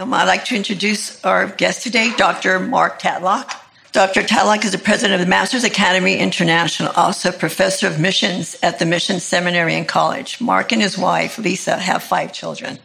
[0.00, 2.58] Um, I'd like to introduce our guest today, Dr.
[2.58, 3.54] Mark Tatlock.
[3.92, 4.22] Dr.
[4.22, 8.86] Tatlock is the president of the Masters Academy International, also professor of missions at the
[8.86, 10.40] Mission Seminary and College.
[10.40, 12.78] Mark and his wife, Lisa, have five children.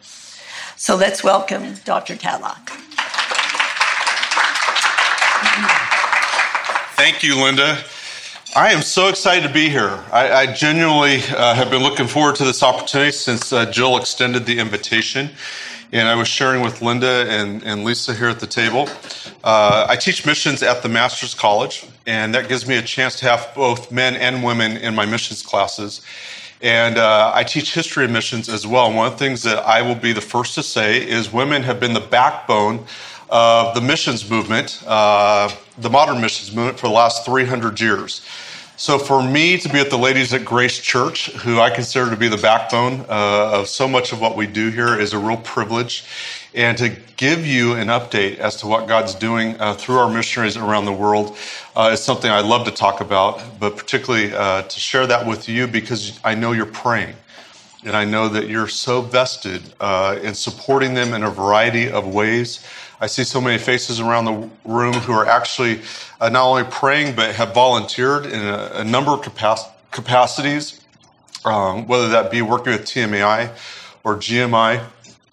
[0.76, 2.16] So let's welcome Dr.
[2.16, 2.68] Tatlock.
[6.96, 7.82] Thank you, Linda.
[8.54, 10.04] I am so excited to be here.
[10.12, 14.44] I, I genuinely uh, have been looking forward to this opportunity since uh, Jill extended
[14.44, 15.30] the invitation.
[15.92, 18.88] And I was sharing with Linda and, and Lisa here at the table.
[19.44, 23.26] Uh, I teach missions at the Master's College, and that gives me a chance to
[23.26, 26.00] have both men and women in my missions classes.
[26.60, 28.92] And uh, I teach history of missions as well.
[28.92, 31.78] One of the things that I will be the first to say is women have
[31.78, 32.84] been the backbone
[33.28, 38.22] of the missions movement, uh, the modern missions movement, for the last 300 years.
[38.78, 42.16] So for me to be with the ladies at Grace Church, who I consider to
[42.16, 45.38] be the backbone uh, of so much of what we do here, is a real
[45.38, 46.04] privilege.
[46.54, 50.58] And to give you an update as to what God's doing uh, through our missionaries
[50.58, 51.38] around the world
[51.74, 55.48] uh, is something I love to talk about, but particularly uh, to share that with
[55.48, 57.16] you because I know you're praying.
[57.82, 62.06] And I know that you're so vested uh, in supporting them in a variety of
[62.12, 62.62] ways.
[63.00, 65.80] I see so many faces around the room who are actually
[66.20, 70.80] uh, not only praying but have volunteered in a, a number of capac- capacities,
[71.44, 73.50] um, whether that be working with TMAI
[74.02, 74.84] or GMI,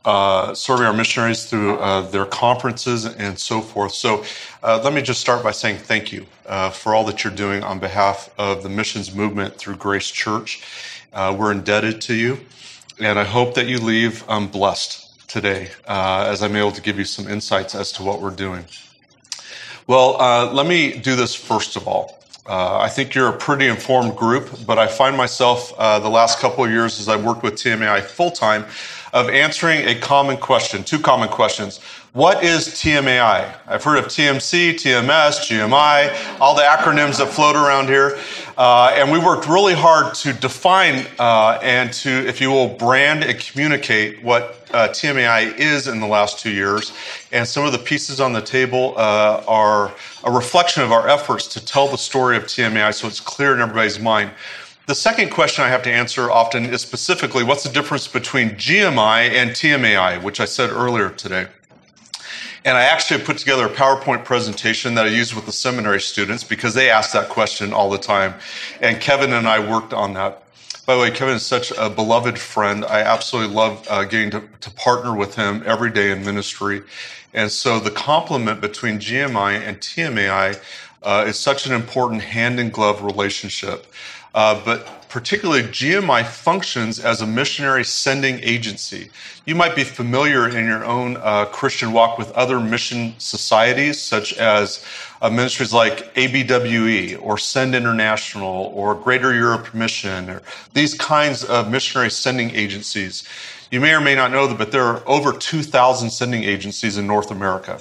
[0.06, 3.94] uh, serving our missionaries through uh, their conferences and so forth.
[3.94, 4.26] So,
[4.62, 7.64] uh, let me just start by saying thank you uh, for all that you're doing
[7.64, 10.62] on behalf of the missions movement through Grace Church.
[11.14, 12.40] Uh, we're indebted to you,
[13.00, 15.03] and I hope that you leave um, blessed
[15.34, 18.66] today uh, as I'm able to give you some insights as to what we're doing.
[19.88, 22.20] Well, uh, let me do this first of all.
[22.46, 26.38] Uh, I think you're a pretty informed group, but I find myself uh, the last
[26.38, 28.66] couple of years as I've worked with TMAI full time
[29.12, 31.80] of answering a common question, two common questions.
[32.14, 33.56] What is TMAI?
[33.66, 38.20] I've heard of TMC, TMS, GMI, all the acronyms that float around here.
[38.56, 43.24] Uh, and we worked really hard to define uh, and to, if you will, brand
[43.24, 46.94] and communicate what uh, TMAI is in the last two years.
[47.32, 49.92] And some of the pieces on the table uh, are
[50.24, 53.60] a reflection of our efforts to tell the story of TMAI so it's clear in
[53.60, 54.30] everybody's mind.
[54.86, 59.32] The second question I have to answer often is specifically what's the difference between GMI
[59.32, 61.48] and TMAI, which I said earlier today.
[62.66, 66.46] And I actually put together a PowerPoint presentation that I used with the seminary students
[66.46, 68.36] because they ask that question all the time.
[68.80, 70.44] And Kevin and I worked on that.
[70.86, 72.86] By the way, Kevin is such a beloved friend.
[72.86, 76.84] I absolutely love uh, getting to, to partner with him every day in ministry.
[77.34, 80.62] And so the complement between GMI and TMAI
[81.02, 83.88] uh, is such an important hand in glove relationship.
[84.34, 89.12] Uh, but particularly GMI functions as a missionary sending agency.
[89.46, 94.34] You might be familiar in your own uh, Christian walk with other mission societies, such
[94.40, 94.84] as
[95.22, 100.42] uh, ministries like ABWE or Send International or Greater Europe Mission, or
[100.74, 103.24] these kinds of missionary sending agencies.
[103.70, 107.06] You may or may not know that, but there are over 2,000 sending agencies in
[107.06, 107.80] North America.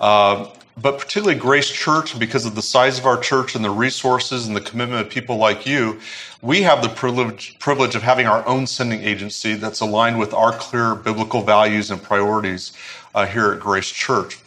[0.00, 0.48] Uh,
[0.80, 4.54] but particularly Grace Church, because of the size of our church and the resources and
[4.54, 5.98] the commitment of people like you,
[6.40, 10.52] we have the privilege, privilege of having our own sending agency that's aligned with our
[10.52, 12.72] clear biblical values and priorities
[13.14, 14.38] uh, here at Grace Church.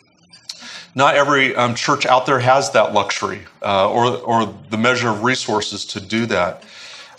[0.93, 5.23] Not every um, church out there has that luxury uh, or, or the measure of
[5.23, 6.63] resources to do that.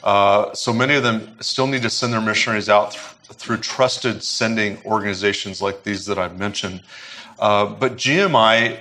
[0.05, 4.23] Uh, so many of them still need to send their missionaries out th- through trusted
[4.23, 6.83] sending organizations like these that I've mentioned.
[7.39, 8.81] Uh, but GMI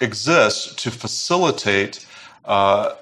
[0.00, 2.06] exists to facilitate
[2.44, 2.94] uh,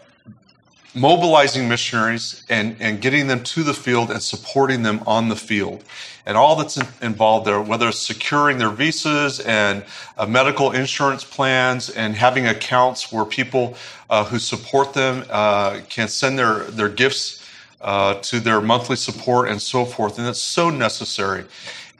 [0.95, 5.85] mobilizing missionaries and, and getting them to the field and supporting them on the field.
[6.27, 9.85] And all that's in, involved there, whether it's securing their visas and
[10.17, 13.77] uh, medical insurance plans and having accounts where people
[14.11, 17.47] uh, who support them uh, can send their, their gifts
[17.81, 20.19] uh, to their monthly support and so forth.
[20.19, 21.45] And that's so necessary.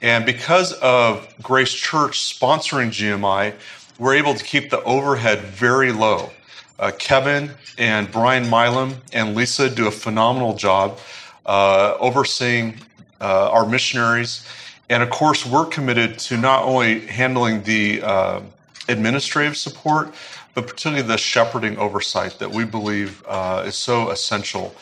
[0.01, 3.53] And because of Grace Church sponsoring GMI,
[3.99, 6.31] we're able to keep the overhead very low.
[6.79, 10.97] Uh, Kevin and Brian Milam and Lisa do a phenomenal job
[11.45, 12.75] uh, overseeing
[13.19, 14.47] uh, our missionaries.
[14.89, 18.41] And of course, we're committed to not only handling the uh,
[18.87, 20.13] administrative support,
[20.53, 24.73] but particularly the shepherding oversight that we believe uh, is so essential.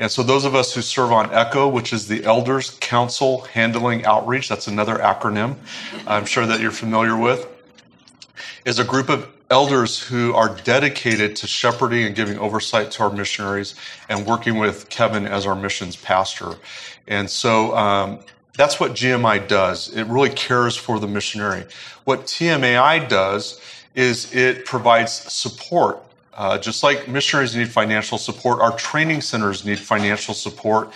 [0.00, 4.04] And so, those of us who serve on ECHO, which is the Elders Council Handling
[4.04, 5.54] Outreach, that's another acronym
[6.08, 7.53] I'm sure that you're familiar with
[8.64, 13.10] is a group of elders who are dedicated to shepherding and giving oversight to our
[13.10, 13.74] missionaries
[14.08, 16.54] and working with Kevin as our missions pastor.
[17.06, 18.20] And so, um,
[18.56, 19.92] That's what GMI does.
[19.96, 21.64] It really cares for the missionary.
[22.04, 23.60] What TMAI does
[23.96, 26.00] is it provides support.
[26.32, 30.92] Uh, just like missionaries need financial support, our training centers need financial support,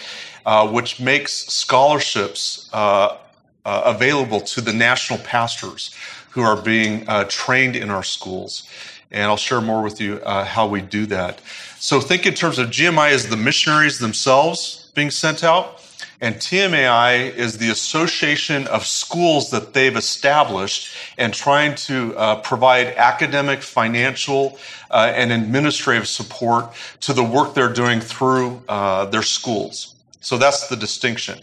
[0.46, 3.18] uh, which makes scholarships uh,
[3.64, 5.90] uh available to the national pastors
[6.38, 8.62] who are being uh, trained in our schools.
[9.10, 11.40] And I'll share more with you uh, how we do that.
[11.80, 15.82] So think in terms of GMI as the missionaries themselves being sent out.
[16.20, 22.94] And TMAI is the association of schools that they've established and trying to uh, provide
[22.96, 24.58] academic, financial,
[24.92, 29.96] uh, and administrative support to the work they're doing through uh, their schools.
[30.20, 31.40] So that's the distinction.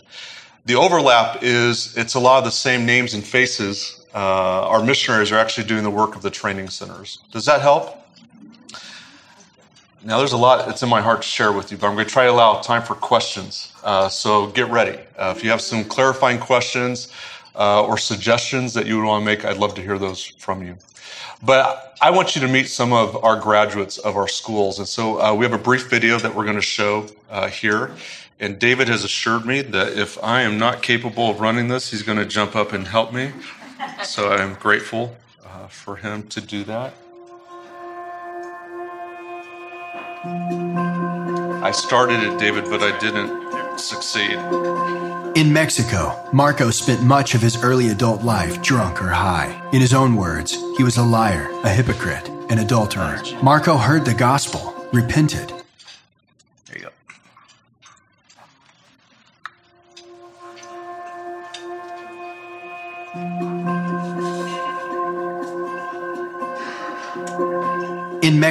[0.66, 3.95] The overlap is it's a lot of the same names and faces.
[4.16, 7.20] Uh, our missionaries are actually doing the work of the training centers.
[7.32, 8.02] Does that help?
[10.06, 12.06] Now, there's a lot that's in my heart to share with you, but I'm going
[12.06, 13.74] to try to allow time for questions.
[13.84, 15.00] Uh, so get ready.
[15.18, 17.12] Uh, if you have some clarifying questions
[17.56, 20.64] uh, or suggestions that you would want to make, I'd love to hear those from
[20.64, 20.78] you.
[21.44, 24.80] But I want you to meet some of our graduates of our schools.
[24.80, 27.92] And so uh, we have a brief video that we're going to show uh, here.
[28.40, 32.04] And David has assured me that if I am not capable of running this, he's
[32.04, 33.32] going to jump up and help me.
[34.04, 36.94] So I'm grateful uh, for him to do that.
[41.64, 44.38] I started it, David, but I didn't succeed.
[45.36, 49.62] In Mexico, Marco spent much of his early adult life drunk or high.
[49.74, 53.22] In his own words, he was a liar, a hypocrite, an adulterer.
[53.44, 55.52] Marco heard the gospel, repented,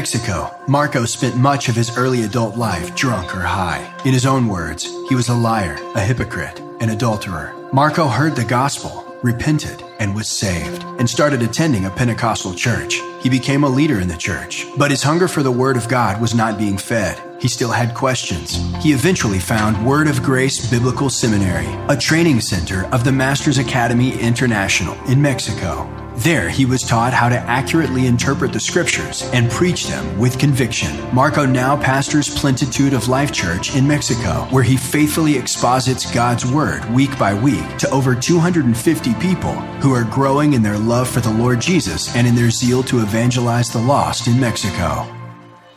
[0.05, 3.91] Mexico, Marco spent much of his early adult life drunk or high.
[4.05, 7.55] In his own words, he was a liar, a hypocrite, an adulterer.
[7.73, 13.01] Marco heard the gospel, repented, and was saved, and started attending a Pentecostal church.
[13.23, 16.21] He became a leader in the church, but his hunger for the Word of God
[16.21, 17.19] was not being fed.
[17.41, 18.59] He still had questions.
[18.83, 24.21] He eventually found Word of Grace Biblical Seminary, a training center of the Masters Academy
[24.21, 25.89] International in Mexico.
[26.17, 30.97] There, he was taught how to accurately interpret the scriptures and preach them with conviction.
[31.13, 36.85] Marco now pastors Plentitude of Life Church in Mexico, where he faithfully exposits God's Word
[36.93, 41.33] week by week to over 250 people who are growing in their love for the
[41.33, 45.24] Lord Jesus and in their zeal to evangelize the lost in Mexico.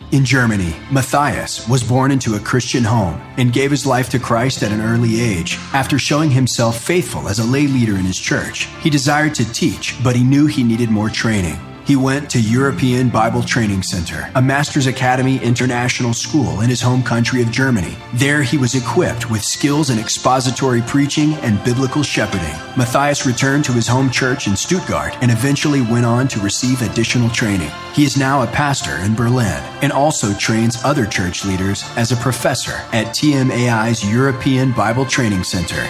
[0.10, 4.64] In Germany, Matthias was born into a Christian home and gave his life to Christ
[4.64, 5.58] at an early age.
[5.74, 10.02] After showing himself faithful as a lay leader in his church, he desired to teach,
[10.06, 11.60] but he knew he needed more training.
[11.88, 17.02] He went to European Bible Training Center, a Master's Academy international school in his home
[17.02, 17.96] country of Germany.
[18.16, 22.54] There he was equipped with skills in expository preaching and biblical shepherding.
[22.76, 27.30] Matthias returned to his home church in Stuttgart and eventually went on to receive additional
[27.30, 27.72] training.
[27.94, 32.18] He is now a pastor in Berlin and also trains other church leaders as a
[32.18, 35.88] professor at TMAI's European Bible Training Center.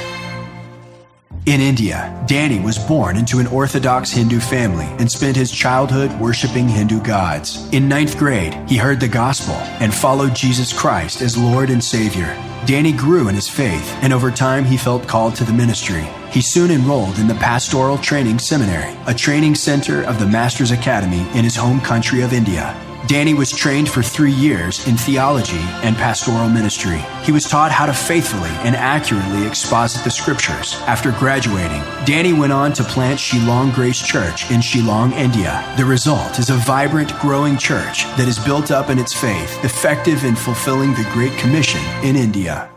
[1.47, 6.67] In India, Danny was born into an Orthodox Hindu family and spent his childhood worshiping
[6.67, 7.69] Hindu gods.
[7.71, 12.35] In ninth grade, he heard the gospel and followed Jesus Christ as Lord and Savior.
[12.65, 16.05] Danny grew in his faith, and over time he felt called to the ministry.
[16.31, 21.25] He soon enrolled in the Pastoral Training Seminary, a training center of the Master's Academy
[21.33, 22.75] in his home country of India.
[23.07, 27.01] Danny was trained for three years in theology and pastoral ministry.
[27.23, 30.75] He was taught how to faithfully and accurately exposit the scriptures.
[30.87, 35.63] After graduating, Danny went on to plant Shillong Grace Church in Shillong, India.
[35.77, 40.25] The result is a vibrant, growing church that is built up in its faith, effective
[40.25, 42.69] in fulfilling the Great Commission in India.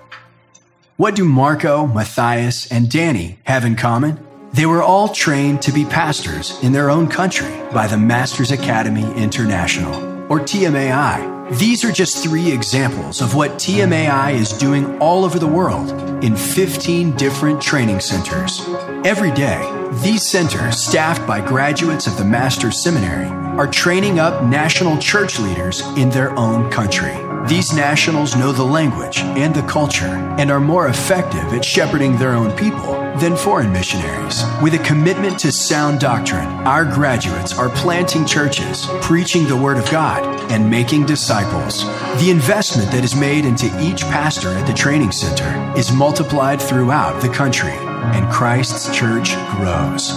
[0.96, 4.24] What do Marco, Matthias, and Danny have in common?
[4.52, 9.02] They were all trained to be pastors in their own country by the Masters Academy
[9.16, 11.58] International or TMAI.
[11.58, 15.90] These are just three examples of what TMAI is doing all over the world
[16.24, 18.60] in 15 different training centers.
[19.04, 19.60] Every day,
[20.04, 23.26] these centers, staffed by graduates of the Master's Seminary,
[23.58, 27.29] are training up national church leaders in their own country.
[27.48, 30.04] These nationals know the language and the culture
[30.38, 34.44] and are more effective at shepherding their own people than foreign missionaries.
[34.62, 39.90] With a commitment to sound doctrine, our graduates are planting churches, preaching the Word of
[39.90, 41.82] God, and making disciples.
[42.20, 47.20] The investment that is made into each pastor at the training center is multiplied throughout
[47.20, 50.10] the country, and Christ's church grows.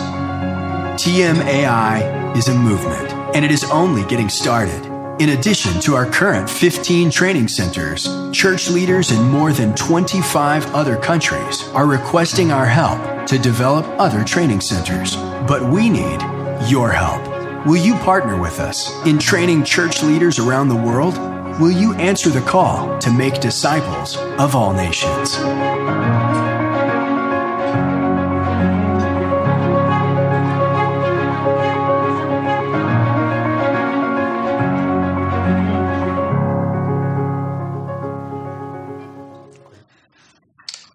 [1.01, 4.92] TMAI is a movement, and it is only getting started.
[5.19, 10.97] In addition to our current 15 training centers, church leaders in more than 25 other
[10.97, 15.15] countries are requesting our help to develop other training centers.
[15.47, 16.19] But we need
[16.67, 17.21] your help.
[17.67, 21.15] Will you partner with us in training church leaders around the world?
[21.59, 25.37] Will you answer the call to make disciples of all nations?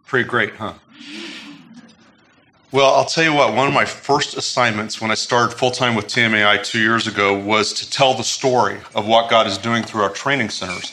[0.09, 0.73] Pretty great, huh?
[2.73, 5.95] Well, I'll tell you what, one of my first assignments when I started full time
[5.95, 9.83] with TMAI two years ago was to tell the story of what God is doing
[9.83, 10.93] through our training centers.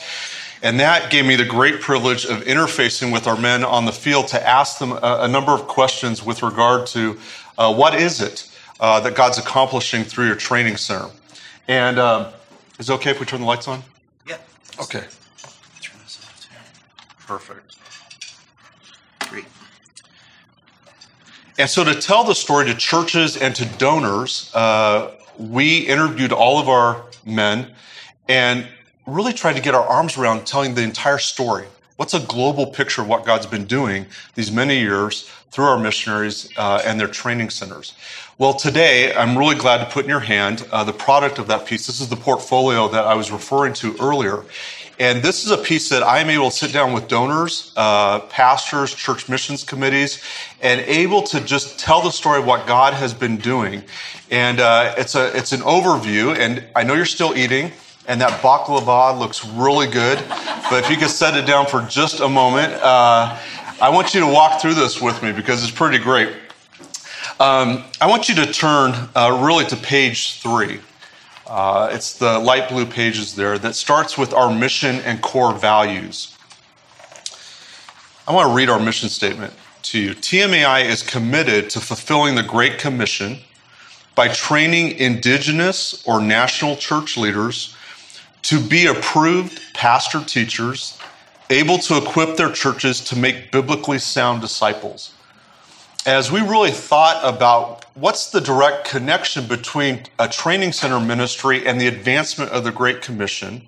[0.62, 4.28] And that gave me the great privilege of interfacing with our men on the field
[4.30, 7.18] to ask them a, a number of questions with regard to
[7.58, 11.10] uh, what is it uh, that God's accomplishing through your training center.
[11.70, 12.28] And um,
[12.80, 13.82] is it okay if we turn the lights on?
[14.28, 14.38] Yeah.
[14.82, 15.00] Okay.
[15.82, 16.50] Turn this off.
[17.26, 17.65] Perfect.
[21.58, 26.60] And so, to tell the story to churches and to donors, uh, we interviewed all
[26.60, 27.72] of our men
[28.28, 28.68] and
[29.08, 31.66] really tried to get our arms around telling the entire story.
[31.96, 36.50] What's a global picture of what God's been doing these many years through our missionaries
[36.58, 37.94] uh, and their training centers?
[38.38, 41.66] Well, today, I'm really glad to put in your hand uh, the product of that
[41.66, 41.88] piece.
[41.88, 44.44] This is the portfolio that I was referring to earlier.
[44.98, 48.94] And this is a piece that I'm able to sit down with donors, uh, pastors,
[48.94, 50.24] church missions committees,
[50.62, 53.84] and able to just tell the story of what God has been doing.
[54.32, 56.38] And uh, it's a it's an overview.
[56.38, 57.74] And I know you're still eating,
[58.08, 60.18] and that baklava looks really good.
[60.70, 63.38] But if you could set it down for just a moment, uh,
[63.82, 66.30] I want you to walk through this with me because it's pretty great.
[67.38, 70.80] Um, I want you to turn uh, really to page three.
[71.48, 76.36] Uh, it's the light blue pages there that starts with our mission and core values.
[78.28, 80.16] I want to read our mission statement to you.
[80.16, 83.38] TMAI is committed to fulfilling the Great Commission
[84.16, 87.75] by training indigenous or national church leaders
[88.44, 90.98] to be approved pastor teachers
[91.52, 95.14] able to equip their churches to make biblically sound disciples
[96.06, 101.80] as we really thought about what's the direct connection between a training center ministry and
[101.80, 103.62] the advancement of the Great Commission,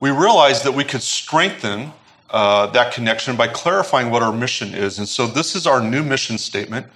[0.00, 1.92] we realized that we could strengthen
[2.30, 4.98] uh, that connection by clarifying what our mission is.
[4.98, 6.86] And so this is our new mission statement.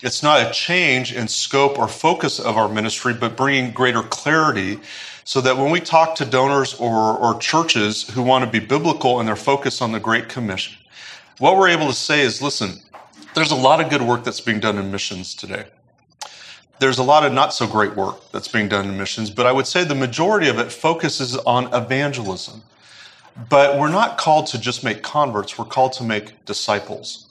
[0.00, 4.78] It's not a change in scope or focus of our ministry, but bringing greater clarity
[5.24, 9.18] so that when we talk to donors or, or churches who want to be biblical
[9.18, 10.76] in their focus on the Great Commission,
[11.38, 12.80] what we're able to say is listen,
[13.34, 15.64] there's a lot of good work that's being done in missions today.
[16.78, 19.52] There's a lot of not so great work that's being done in missions, but I
[19.52, 22.62] would say the majority of it focuses on evangelism.
[23.48, 27.26] But we're not called to just make converts, we're called to make disciples.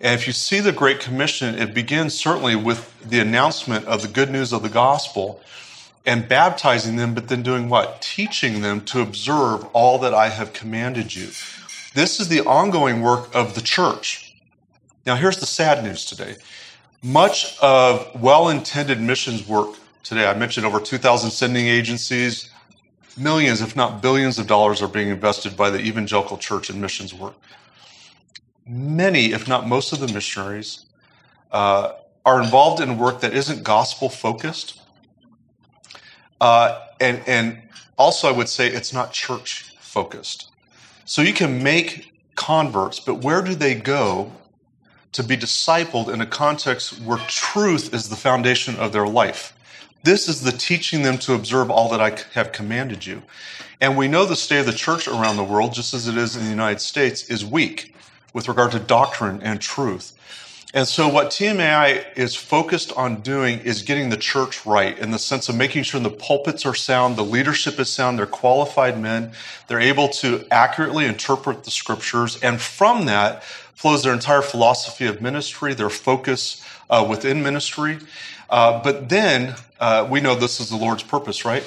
[0.00, 4.08] And if you see the Great Commission, it begins certainly with the announcement of the
[4.08, 5.40] good news of the gospel
[6.06, 8.02] and baptizing them, but then doing what?
[8.02, 11.28] Teaching them to observe all that I have commanded you.
[11.94, 14.34] This is the ongoing work of the church.
[15.06, 16.36] Now, here's the sad news today.
[17.04, 22.48] Much of well intended missions work today, I mentioned over 2,000 sending agencies,
[23.18, 27.12] millions, if not billions, of dollars are being invested by the evangelical church in missions
[27.12, 27.34] work.
[28.66, 30.86] Many, if not most of the missionaries,
[31.52, 31.92] uh,
[32.24, 34.80] are involved in work that isn't gospel focused.
[36.40, 37.60] Uh, and, and
[37.98, 40.50] also, I would say it's not church focused.
[41.04, 44.32] So you can make converts, but where do they go
[45.14, 49.52] to be discipled in a context where truth is the foundation of their life.
[50.02, 53.22] This is the teaching them to observe all that I have commanded you.
[53.80, 56.36] And we know the state of the church around the world, just as it is
[56.36, 57.94] in the United States, is weak
[58.34, 60.12] with regard to doctrine and truth.
[60.74, 65.20] And so, what TMAI is focused on doing is getting the church right in the
[65.20, 69.30] sense of making sure the pulpits are sound, the leadership is sound, they're qualified men,
[69.68, 73.44] they're able to accurately interpret the scriptures, and from that,
[73.74, 77.98] flows their entire philosophy of ministry, their focus uh, within ministry.
[78.50, 81.64] Uh, but then uh, we know this is the Lord's purpose, right?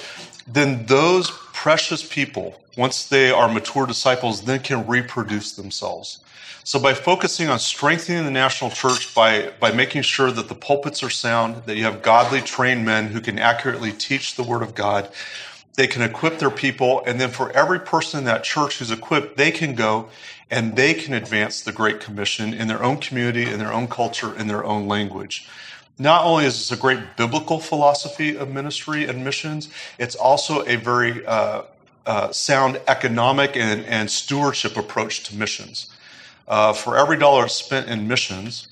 [0.48, 6.20] Then those precious people, once they are mature disciples, then can reproduce themselves.
[6.64, 11.02] So by focusing on strengthening the national church, by, by making sure that the pulpits
[11.02, 14.76] are sound, that you have godly trained men who can accurately teach the word of
[14.76, 15.10] God,
[15.78, 19.38] they can equip their people, and then for every person in that church who's equipped,
[19.38, 20.10] they can go
[20.50, 24.36] and they can advance the Great Commission in their own community, in their own culture,
[24.38, 25.48] in their own language.
[26.00, 30.76] not only is this a great biblical philosophy of ministry and missions, it's also a
[30.76, 31.62] very uh,
[32.06, 35.88] uh, sound economic and, and, stewardship approach to missions.
[36.48, 38.68] Uh, for every dollar spent in missions,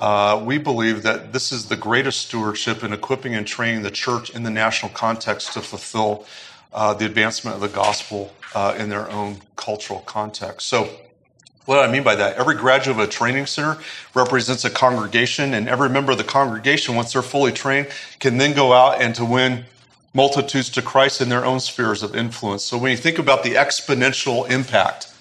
[0.00, 4.30] uh, we believe that this is the greatest stewardship in equipping and training the church
[4.30, 6.26] in the national context to fulfill
[6.72, 10.66] uh, the advancement of the gospel uh, in their own cultural context.
[10.66, 10.88] So,
[11.66, 12.36] what I mean by that?
[12.36, 13.78] Every graduate of a training center
[14.14, 18.52] represents a congregation, and every member of the congregation, once they're fully trained, can then
[18.52, 19.64] go out and to win
[20.12, 22.64] multitudes to Christ in their own spheres of influence.
[22.64, 25.12] So when you think about the exponential impact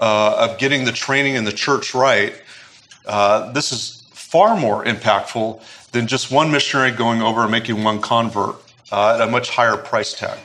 [0.00, 2.34] uh, of getting the training in the church right,
[3.06, 8.00] uh, this is far more impactful than just one missionary going over and making one
[8.00, 8.56] convert
[8.92, 10.38] uh, at a much higher price tag.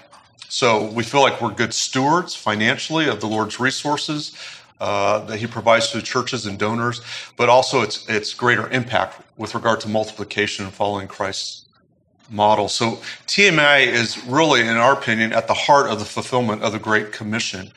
[0.48, 4.36] So we feel like we're good stewards financially of the Lord's resources
[4.82, 7.02] uh, that He provides to churches and donors,
[7.38, 11.66] but also it's it's greater impact with regard to multiplication and following Christ's
[12.30, 12.68] model.
[12.68, 12.96] So
[13.28, 17.12] TMI is really, in our opinion, at the heart of the fulfillment of the Great
[17.12, 17.72] Commission,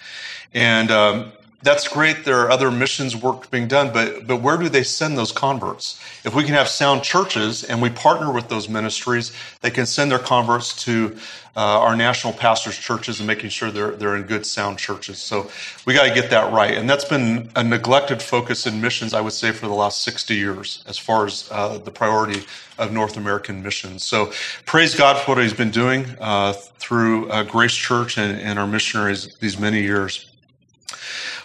[0.52, 1.32] and um,
[1.64, 2.24] that's great.
[2.24, 5.98] There are other missions work being done, but but where do they send those converts?
[6.22, 10.10] If we can have sound churches and we partner with those ministries, they can send
[10.10, 11.16] their converts to
[11.56, 15.18] uh, our national pastors' churches and making sure they're they're in good, sound churches.
[15.18, 15.50] So
[15.86, 19.22] we got to get that right, and that's been a neglected focus in missions, I
[19.22, 22.42] would say, for the last sixty years, as far as uh, the priority
[22.78, 24.04] of North American missions.
[24.04, 24.32] So
[24.66, 28.66] praise God for what He's been doing uh, through uh, Grace Church and, and our
[28.66, 30.33] missionaries these many years.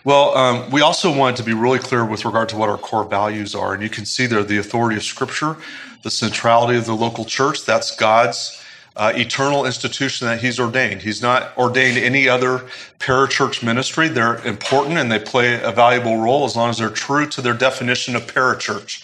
[0.06, 3.03] Well, um, we also wanted to be really clear with regard to what our core
[3.03, 3.74] values are.
[3.74, 5.58] And you can see there the authority of Scripture,
[6.03, 7.65] the centrality of the local church.
[7.65, 8.63] That's God's
[8.96, 11.01] uh, eternal institution that He's ordained.
[11.01, 12.60] He's not ordained any other
[13.00, 14.08] parachurch ministry.
[14.08, 17.53] They're important and they play a valuable role as long as they're true to their
[17.53, 19.03] definition of parachurch.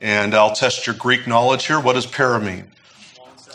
[0.00, 1.80] And I'll test your Greek knowledge here.
[1.80, 2.70] What does para mean?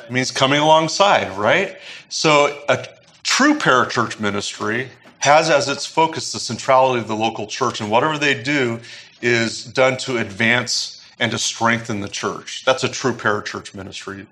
[0.04, 1.78] It means coming alongside, right?
[2.10, 2.86] So a
[3.24, 4.90] true parachurch ministry
[5.24, 8.78] has as its focus the centrality of the local church, and whatever they do
[9.22, 12.66] is done to advance and to strengthen the church.
[12.66, 14.28] That's a true parachurch ministry.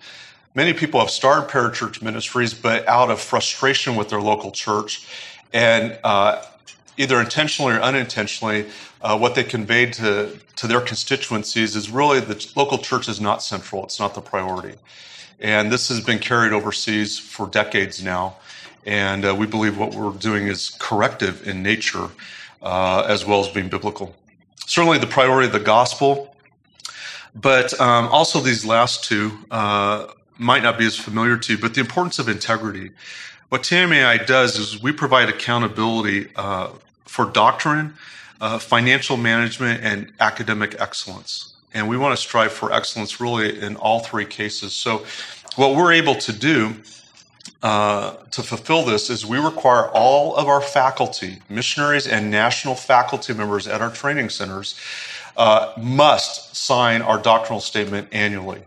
[0.53, 5.07] Many people have started parachurch ministries, but out of frustration with their local church,
[5.53, 6.43] and uh,
[6.97, 8.65] either intentionally or unintentionally,
[9.01, 13.41] uh, what they conveyed to, to their constituencies is really the local church is not
[13.41, 14.75] central, it's not the priority.
[15.39, 18.35] And this has been carried overseas for decades now.
[18.85, 22.09] And uh, we believe what we're doing is corrective in nature
[22.61, 24.15] uh, as well as being biblical.
[24.65, 26.35] Certainly, the priority of the gospel,
[27.35, 31.73] but um, also these last two uh, might not be as familiar to you, but
[31.73, 32.91] the importance of integrity.
[33.49, 36.69] What TMAI does is we provide accountability uh,
[37.05, 37.95] for doctrine,
[38.39, 41.53] uh, financial management, and academic excellence.
[41.73, 44.73] And we want to strive for excellence really in all three cases.
[44.73, 45.05] So,
[45.57, 46.75] what we're able to do
[47.63, 53.33] uh, to fulfill this is we require all of our faculty, missionaries and national faculty
[53.33, 54.79] members at our training centers,
[55.37, 58.61] uh, must sign our doctrinal statement annually.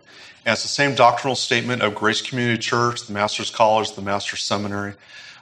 [0.47, 4.43] And it's the same doctrinal statement of Grace Community Church, the Master's College, the Master's
[4.43, 4.95] Seminary.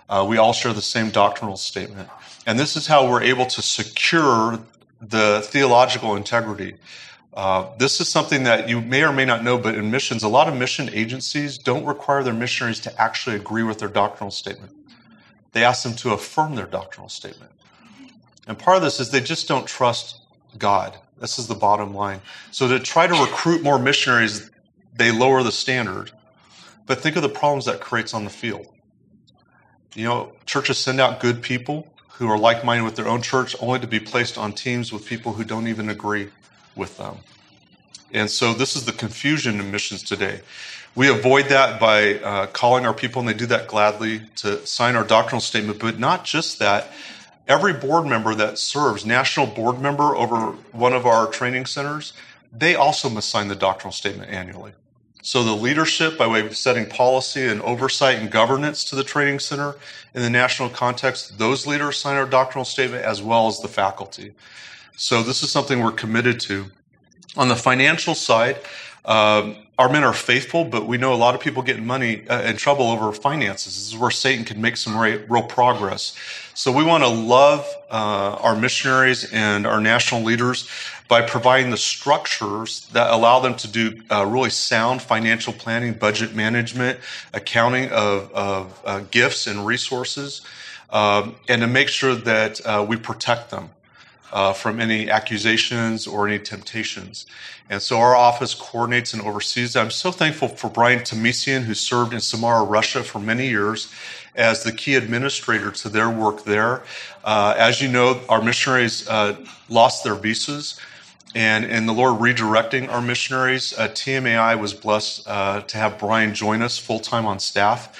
[0.08, 2.08] Uh, we all share the same doctrinal statement.
[2.46, 4.60] And this is how we're able to secure
[5.00, 6.76] the theological integrity
[7.34, 10.28] uh, this is something that you may or may not know, but in missions, a
[10.28, 14.72] lot of mission agencies don't require their missionaries to actually agree with their doctrinal statement.
[15.52, 17.50] They ask them to affirm their doctrinal statement.
[18.46, 20.20] And part of this is they just don't trust
[20.58, 20.98] God.
[21.18, 22.20] This is the bottom line.
[22.50, 24.50] So to try to recruit more missionaries,
[24.94, 26.10] they lower the standard.
[26.86, 28.66] But think of the problems that creates on the field.
[29.94, 33.54] You know, churches send out good people who are like minded with their own church
[33.60, 36.28] only to be placed on teams with people who don't even agree
[36.76, 37.16] with them.
[38.12, 40.40] And so this is the confusion in missions today.
[40.94, 44.94] We avoid that by uh, calling our people, and they do that gladly, to sign
[44.94, 45.78] our doctrinal statement.
[45.78, 46.88] But not just that,
[47.48, 52.12] every board member that serves, national board member over one of our training centers,
[52.52, 54.72] they also must sign the doctrinal statement annually.
[55.22, 59.38] So the leadership, by way of setting policy and oversight and governance to the training
[59.38, 59.76] center
[60.14, 64.34] in the national context, those leaders sign our doctrinal statement as well as the faculty.
[65.02, 66.66] So this is something we're committed to.
[67.36, 68.58] On the financial side,
[69.04, 72.24] um, our men are faithful, but we know a lot of people get in money
[72.28, 73.74] uh, in trouble over finances.
[73.74, 76.16] This is where Satan can make some real, real progress.
[76.54, 80.68] So we want to love uh, our missionaries and our national leaders
[81.08, 86.36] by providing the structures that allow them to do uh, really sound financial planning, budget
[86.36, 87.00] management,
[87.34, 90.42] accounting of, of uh, gifts and resources,
[90.90, 93.70] um, and to make sure that uh, we protect them.
[94.32, 97.26] Uh, from any accusations or any temptations.
[97.70, 99.76] And so our office coordinates and oversees.
[99.76, 103.92] I'm so thankful for Brian Tomisian, who served in Samara, Russia for many years
[104.34, 106.82] as the key administrator to their work there.
[107.24, 109.36] Uh, as you know, our missionaries uh,
[109.68, 110.80] lost their visas.
[111.34, 116.34] And in the Lord redirecting our missionaries, uh, TMAI was blessed uh, to have Brian
[116.34, 117.98] join us full time on staff.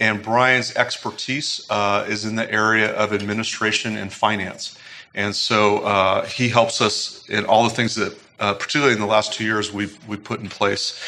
[0.00, 4.76] And Brian's expertise uh, is in the area of administration and finance.
[5.14, 9.06] And so uh, he helps us in all the things that, uh, particularly in the
[9.06, 11.00] last two years, we've, we've put in place.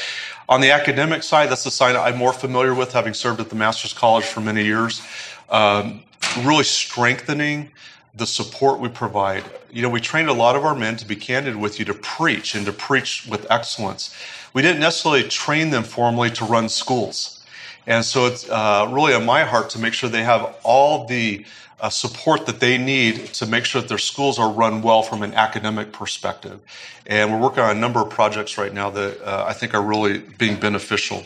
[0.48, 3.56] On the academic side, that's the side I'm more familiar with, having served at the
[3.56, 5.02] Master's College for many years.
[5.50, 6.04] Um,
[6.42, 7.70] really strengthening
[8.14, 9.44] the support we provide.
[9.70, 11.94] You know, we trained a lot of our men, to be candid with you, to
[11.94, 14.14] preach and to preach with excellence.
[14.54, 17.44] We didn't necessarily train them formally to run schools.
[17.86, 21.44] And so it's uh, really on my heart to make sure they have all the
[21.80, 25.22] uh, support that they need to make sure that their schools are run well from
[25.22, 26.60] an academic perspective.
[27.06, 29.82] And we're working on a number of projects right now that uh, I think are
[29.82, 31.24] really being beneficial.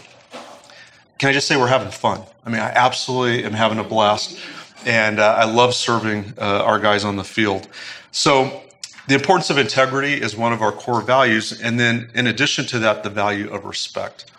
[1.19, 2.23] Can I just say we're having fun?
[2.45, 4.39] I mean, I absolutely am having a blast.
[4.87, 7.69] And uh, I love serving uh, our guys on the field.
[8.13, 8.63] So,
[9.09, 11.61] the importance of integrity is one of our core values.
[11.61, 14.31] And then, in addition to that, the value of respect.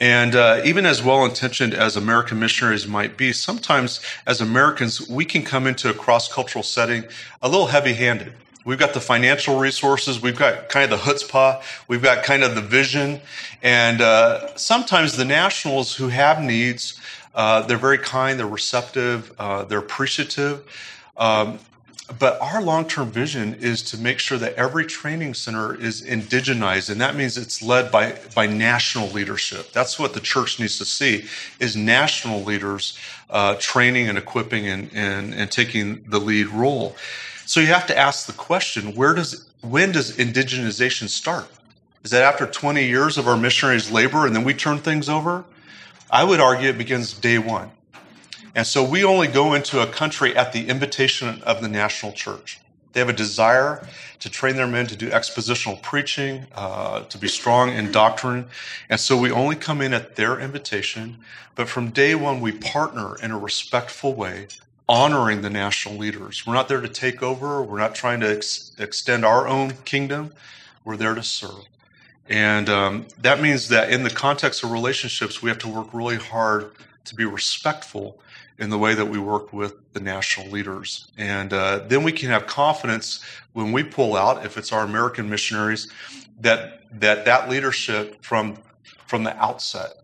[0.00, 5.26] And uh, even as well intentioned as American missionaries might be, sometimes as Americans, we
[5.26, 7.04] can come into a cross cultural setting
[7.42, 8.32] a little heavy handed.
[8.64, 12.54] We've got the financial resources, we've got kind of the chutzpah, we've got kind of
[12.54, 13.20] the vision.
[13.62, 16.98] And uh, sometimes the nationals who have needs,
[17.34, 20.62] uh, they're very kind, they're receptive, uh, they're appreciative.
[21.16, 21.58] Um,
[22.18, 27.00] but our long-term vision is to make sure that every training center is indigenized and
[27.00, 29.72] that means it's led by, by national leadership.
[29.72, 31.26] That's what the church needs to see
[31.60, 36.96] is national leaders uh, training and equipping and, and, and taking the lead role.
[37.46, 41.46] So you have to ask the question where does when does indigenization start?
[42.02, 45.44] Is that after 20 years of our missionaries labor and then we turn things over?
[46.10, 47.70] I would argue it begins day one
[48.54, 52.60] and so we only go into a country at the invitation of the national church.
[52.92, 53.86] They have a desire
[54.18, 58.46] to train their men to do expositional preaching, uh, to be strong in doctrine.
[58.88, 61.18] And so we only come in at their invitation.
[61.54, 64.48] But from day one, we partner in a respectful way,
[64.88, 66.46] honoring the national leaders.
[66.46, 70.32] We're not there to take over, we're not trying to ex- extend our own kingdom,
[70.84, 71.69] we're there to serve.
[72.30, 76.16] And um, that means that in the context of relationships, we have to work really
[76.16, 76.70] hard
[77.04, 78.20] to be respectful
[78.58, 81.10] in the way that we work with the national leaders.
[81.18, 85.28] And uh, then we can have confidence when we pull out, if it's our American
[85.28, 85.90] missionaries,
[86.40, 88.58] that that, that leadership from,
[89.06, 89.94] from the outset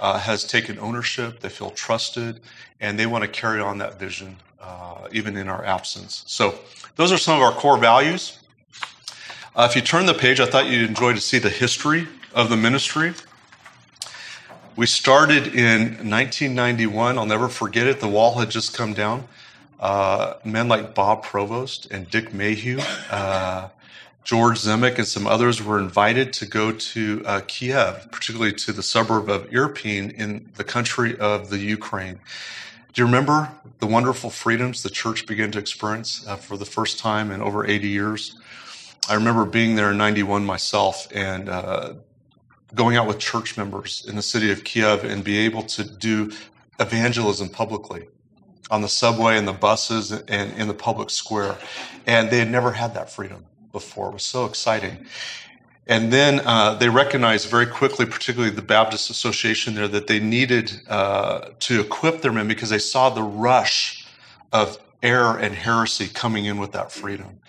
[0.00, 2.40] uh, has taken ownership, they feel trusted,
[2.80, 6.24] and they want to carry on that vision uh, even in our absence.
[6.26, 6.58] So
[6.96, 8.39] those are some of our core values.
[9.56, 12.50] Uh, if you turn the page, I thought you'd enjoy to see the history of
[12.50, 13.14] the ministry.
[14.76, 17.18] We started in 1991.
[17.18, 17.98] I'll never forget it.
[17.98, 19.26] The wall had just come down.
[19.80, 22.78] Uh, men like Bob Provost and Dick Mayhue,
[23.10, 23.70] uh,
[24.22, 28.84] George Zemek, and some others were invited to go to uh, Kiev, particularly to the
[28.84, 32.20] suburb of Irpin in the country of the Ukraine.
[32.92, 37.00] Do you remember the wonderful freedoms the church began to experience uh, for the first
[37.00, 38.36] time in over 80 years?
[39.10, 41.94] I remember being there in 91 myself and uh,
[42.76, 46.30] going out with church members in the city of Kiev and be able to do
[46.78, 48.06] evangelism publicly
[48.70, 51.56] on the subway and the buses and in the public square.
[52.06, 54.10] And they had never had that freedom before.
[54.10, 55.04] It was so exciting.
[55.88, 60.82] And then uh, they recognized very quickly, particularly the Baptist Association there, that they needed
[60.88, 64.06] uh, to equip their men because they saw the rush
[64.52, 67.40] of error and heresy coming in with that freedom.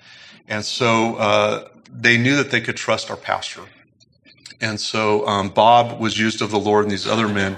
[0.51, 3.63] And so uh, they knew that they could trust our pastor
[4.61, 7.57] and so um, Bob was used of the Lord and these other men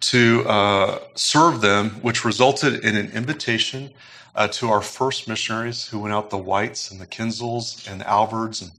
[0.00, 3.92] to uh, serve them, which resulted in an invitation
[4.34, 8.08] uh, to our first missionaries who went out, the Whites and the Kinsels and the
[8.08, 8.72] Alvards and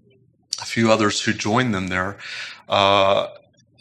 [0.61, 2.17] a few others who joined them there
[2.67, 3.27] uh,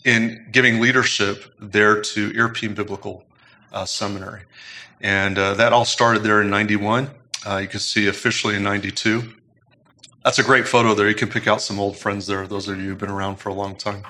[0.05, 3.25] in giving leadership there to European Biblical
[3.73, 4.43] uh, Seminary.
[5.01, 7.11] And uh, that all started there in 91.
[7.45, 9.35] Uh, you can see officially in 92.
[10.25, 11.09] That's a great photo there.
[11.09, 13.49] You can pick out some old friends there, those of you who've been around for
[13.49, 14.05] a long time.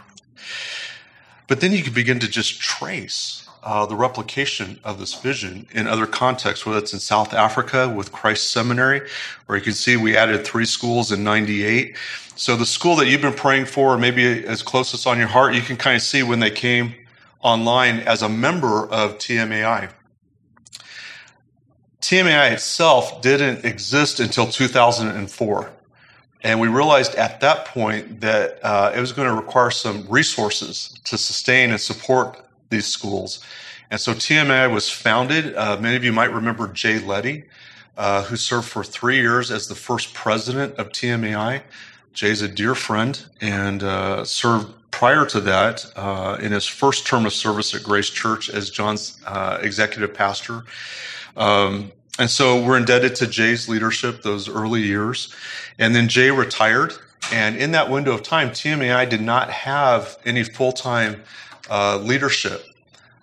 [1.49, 5.87] But then you can begin to just trace uh, the replication of this vision in
[5.87, 9.09] other contexts, whether it's in South Africa with Christ Seminary,
[9.47, 11.97] where you can see we added three schools in 98.
[12.35, 15.63] So the school that you've been praying for, maybe as closest on your heart, you
[15.63, 16.95] can kind of see when they came
[17.41, 19.91] online as a member of TMAI.
[22.01, 25.73] TMAI itself didn't exist until 2004.
[26.43, 30.99] And we realized at that point that uh, it was going to require some resources
[31.05, 33.45] to sustain and support these schools.
[33.91, 35.55] And so TMAI was founded.
[35.55, 37.45] Uh, many of you might remember Jay Letty,
[37.97, 41.63] uh, who served for three years as the first president of TMAI.
[42.13, 47.27] Jay's a dear friend and uh, served prior to that uh, in his first term
[47.27, 50.65] of service at Grace Church as John's uh, executive pastor.
[51.37, 55.35] Um, and so we're indebted to Jay's leadership those early years.
[55.77, 56.93] And then Jay retired.
[57.33, 61.25] And in that window of time, TMAI did not have any full time
[61.69, 62.65] uh, leadership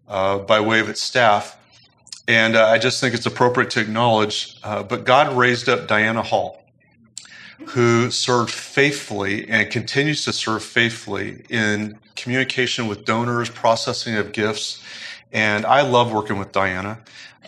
[0.10, 1.58] uh, by way of its staff.
[2.28, 6.22] And uh, I just think it's appropriate to acknowledge, uh, but God raised up Diana
[6.22, 6.62] Hall,
[7.68, 14.84] who served faithfully and continues to serve faithfully in communication with donors, processing of gifts.
[15.32, 17.00] And I love working with Diana.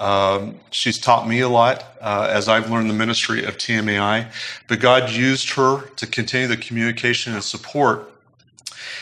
[0.02, 4.32] Um, she's taught me a lot uh, as I've learned the ministry of TMAI,
[4.68, 8.12] but God used her to continue the communication and support.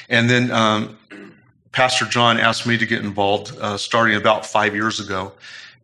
[0.10, 0.98] And then um,
[1.72, 5.32] Pastor John asked me to get involved uh, starting about five years ago.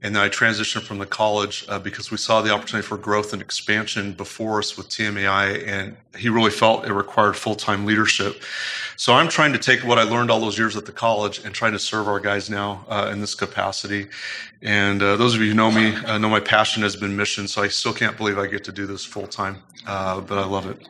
[0.03, 3.33] And then I transitioned from the college uh, because we saw the opportunity for growth
[3.33, 8.43] and expansion before us with TMAI, and he really felt it required full time leadership.
[8.97, 11.55] So I'm trying to take what I learned all those years at the college and
[11.55, 14.07] trying to serve our guys now uh, in this capacity.
[14.61, 17.47] And uh, those of you who know me uh, know my passion has been mission,
[17.47, 20.45] so I still can't believe I get to do this full time, uh, but I
[20.45, 20.87] love it.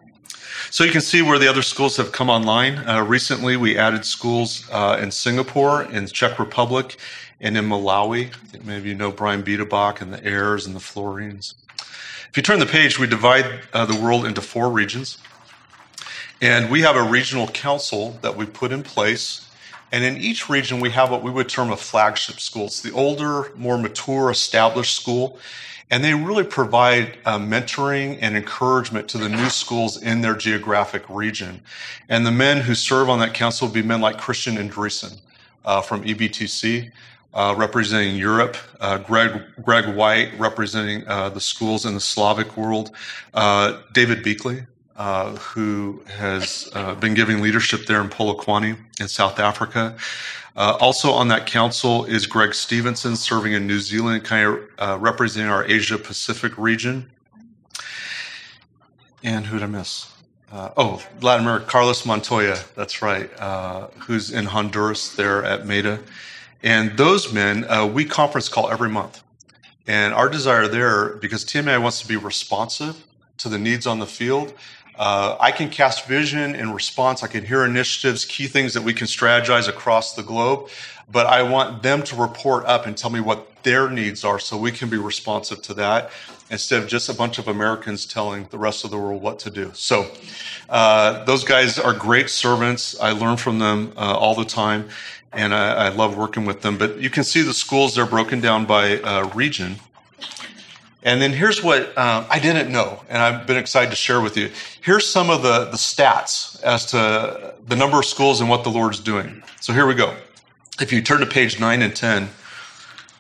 [0.70, 2.78] So you can see where the other schools have come online.
[2.88, 6.98] Uh, recently, we added schools uh, in Singapore, in Czech Republic,
[7.40, 8.28] and in Malawi.
[8.28, 11.56] I think you know Brian Biedebach and the Ayers and the Florines.
[12.30, 15.18] If you turn the page, we divide uh, the world into four regions.
[16.42, 19.50] And we have a regional council that we put in place.
[19.92, 22.66] And in each region, we have what we would term a flagship school.
[22.66, 25.40] It's the older, more mature, established school.
[25.92, 31.04] And they really provide uh, mentoring and encouragement to the new schools in their geographic
[31.10, 31.62] region.
[32.10, 35.20] And the men who serve on that council will be men like Christian Andreessen
[35.64, 36.92] uh, from EBTC,
[37.36, 42.92] uh, representing Europe, uh, Greg, Greg White representing uh, the schools in the Slavic world,
[43.34, 49.40] uh, David Beakley, uh, who has uh, been giving leadership there in Polokwane in South
[49.40, 49.96] Africa.
[50.56, 54.98] Uh, also on that council is Greg Stevenson, serving in New Zealand, kind of uh,
[55.00, 57.10] representing our Asia Pacific region.
[59.22, 60.12] And who did I miss?
[60.52, 63.30] Uh, oh, Latin America, Carlos Montoya, that's right,
[64.00, 66.00] who's in Honduras there at MEDA.
[66.64, 69.22] And those men, uh, we conference call every month.
[69.88, 73.06] And our desire there, because TMAI wants to be responsive
[73.38, 74.54] to the needs on the field,
[74.98, 77.24] uh, I can cast vision in response.
[77.24, 80.70] I can hear initiatives, key things that we can strategize across the globe.
[81.12, 84.58] But I want them to report up and tell me what their needs are so
[84.58, 86.12] we can be responsive to that
[86.50, 89.50] instead of just a bunch of Americans telling the rest of the world what to
[89.50, 89.72] do.
[89.74, 90.10] So
[90.70, 93.00] uh, those guys are great servants.
[93.00, 94.90] I learn from them uh, all the time
[95.34, 96.78] and I, I, love working with them.
[96.78, 99.76] But you can see the schools, they're broken down by uh, region.
[101.06, 104.36] And then here's what um, I didn't know, and I've been excited to share with
[104.36, 104.50] you.
[104.82, 108.72] Here's some of the, the stats as to the number of schools and what the
[108.72, 109.44] Lord's doing.
[109.62, 110.16] So here we go.
[110.82, 112.28] If you turn to page 9 and 10,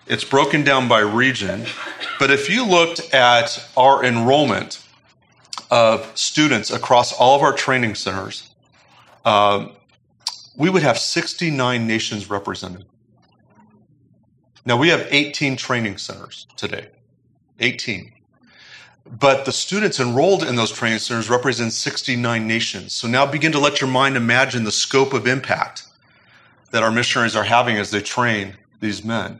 [0.07, 1.67] it's broken down by region.
[2.17, 4.83] But if you looked at our enrollment
[5.69, 8.49] of students across all of our training centers,
[9.25, 9.73] um,
[10.57, 12.85] we would have 69 nations represented.
[14.65, 16.87] Now, we have 18 training centers today.
[17.59, 18.11] 18.
[19.05, 22.93] But the students enrolled in those training centers represent 69 nations.
[22.93, 25.83] So now begin to let your mind imagine the scope of impact
[26.71, 29.39] that our missionaries are having as they train these men.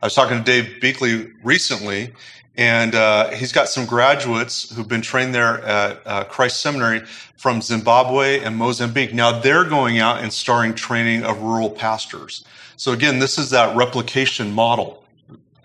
[0.00, 2.12] I was talking to Dave Beakley recently,
[2.56, 7.00] and uh, he's got some graduates who've been trained there at uh, Christ Seminary
[7.36, 9.14] from Zimbabwe and Mozambique.
[9.14, 12.44] Now they're going out and starting training of rural pastors.
[12.76, 15.01] So again, this is that replication model.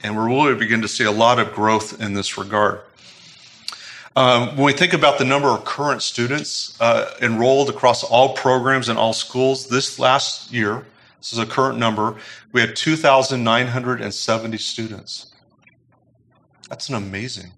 [0.03, 2.81] And we're really beginning to see a lot of growth in this regard.
[4.15, 8.89] Um, when we think about the number of current students uh, enrolled across all programs
[8.89, 10.85] and all schools, this last year,
[11.19, 12.15] this is a current number,
[12.51, 15.33] we had 2,970 students.
[16.69, 17.51] That's an amazing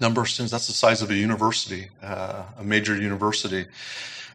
[0.00, 0.52] number of students.
[0.52, 3.66] That's the size of a university, uh, a major university.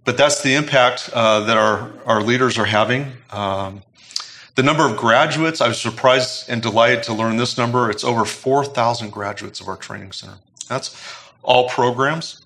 [0.06, 3.12] But that's the impact uh, that our, our leaders are having.
[3.32, 3.84] Um,
[4.56, 7.90] the number of graduates, I was surprised and delighted to learn this number.
[7.90, 10.38] It's over 4,000 graduates of our training center.
[10.68, 10.96] That's
[11.44, 12.42] all programs.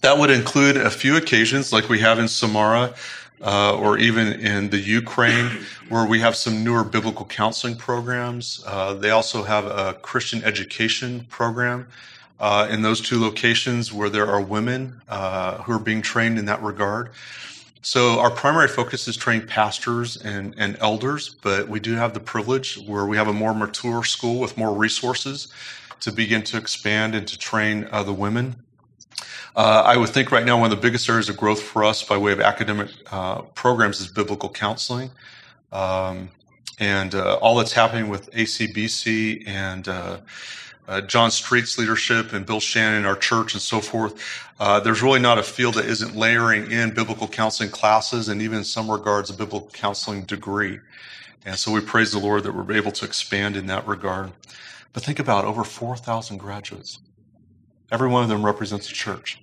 [0.00, 2.94] That would include a few occasions like we have in Samara
[3.42, 8.62] uh, or even in the Ukraine, where we have some newer biblical counseling programs.
[8.66, 11.86] Uh, they also have a Christian education program
[12.38, 16.46] uh, in those two locations where there are women uh, who are being trained in
[16.46, 17.10] that regard.
[17.82, 22.20] So our primary focus is training pastors and, and elders, but we do have the
[22.20, 25.48] privilege where we have a more mature school with more resources
[26.00, 28.56] to begin to expand and to train uh, the women.
[29.56, 32.02] Uh, I would think right now one of the biggest areas of growth for us
[32.02, 35.10] by way of academic uh, programs is biblical counseling.
[35.72, 36.30] Um,
[36.78, 39.88] and uh, all that's happening with ACBC and
[40.90, 44.20] uh, John Street's leadership and Bill Shannon, our church, and so forth,
[44.58, 48.58] uh, there's really not a field that isn't layering in biblical counseling classes and even
[48.58, 50.80] in some regards a biblical counseling degree.
[51.46, 54.32] And so we praise the Lord that we're able to expand in that regard.
[54.92, 56.98] But think about over 4,000 graduates.
[57.92, 59.40] Every one of them represents a church.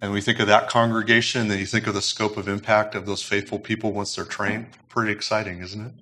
[0.00, 2.94] And we think of that congregation, and then you think of the scope of impact
[2.94, 4.68] of those faithful people once they're trained.
[4.88, 5.92] Pretty exciting, isn't it?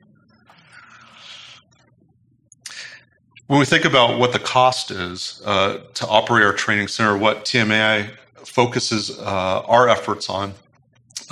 [3.51, 7.45] When we think about what the cost is uh, to operate our training center, what
[7.45, 10.55] TMAI focuses uh, our efforts on,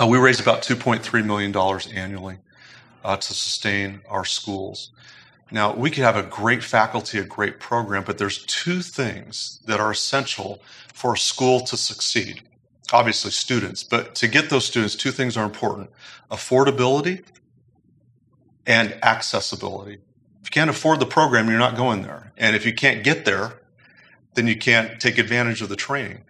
[0.01, 1.55] uh, we raise about $2.3 million
[1.95, 2.39] annually
[3.05, 4.91] uh, to sustain our schools.
[5.49, 9.79] Now, we could have a great faculty, a great program, but there's two things that
[9.79, 10.61] are essential
[10.93, 12.43] for a school to succeed.
[12.91, 15.89] Obviously, students, but to get those students, two things are important
[16.29, 17.23] affordability
[18.67, 19.99] and accessibility.
[20.41, 22.31] If you can't afford the program, you're not going there.
[22.37, 23.59] And if you can't get there,
[24.35, 26.21] then you can't take advantage of the training.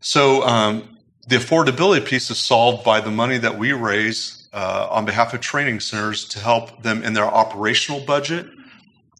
[0.00, 5.04] So um, the affordability piece is solved by the money that we raise uh, on
[5.04, 8.46] behalf of training centers to help them in their operational budget.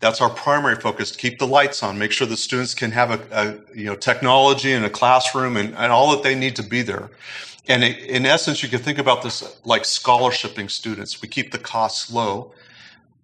[0.00, 3.20] That's our primary focus: keep the lights on, make sure the students can have a,
[3.30, 6.82] a you know technology and a classroom and, and all that they need to be
[6.82, 7.10] there.
[7.68, 11.20] And in essence, you can think about this like scholarshiping students.
[11.20, 12.52] We keep the costs low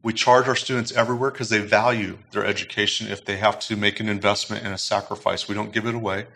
[0.06, 3.98] we charge our students everywhere because they value their education if they have to make
[3.98, 5.48] an investment and a sacrifice.
[5.48, 6.26] We don't give it away.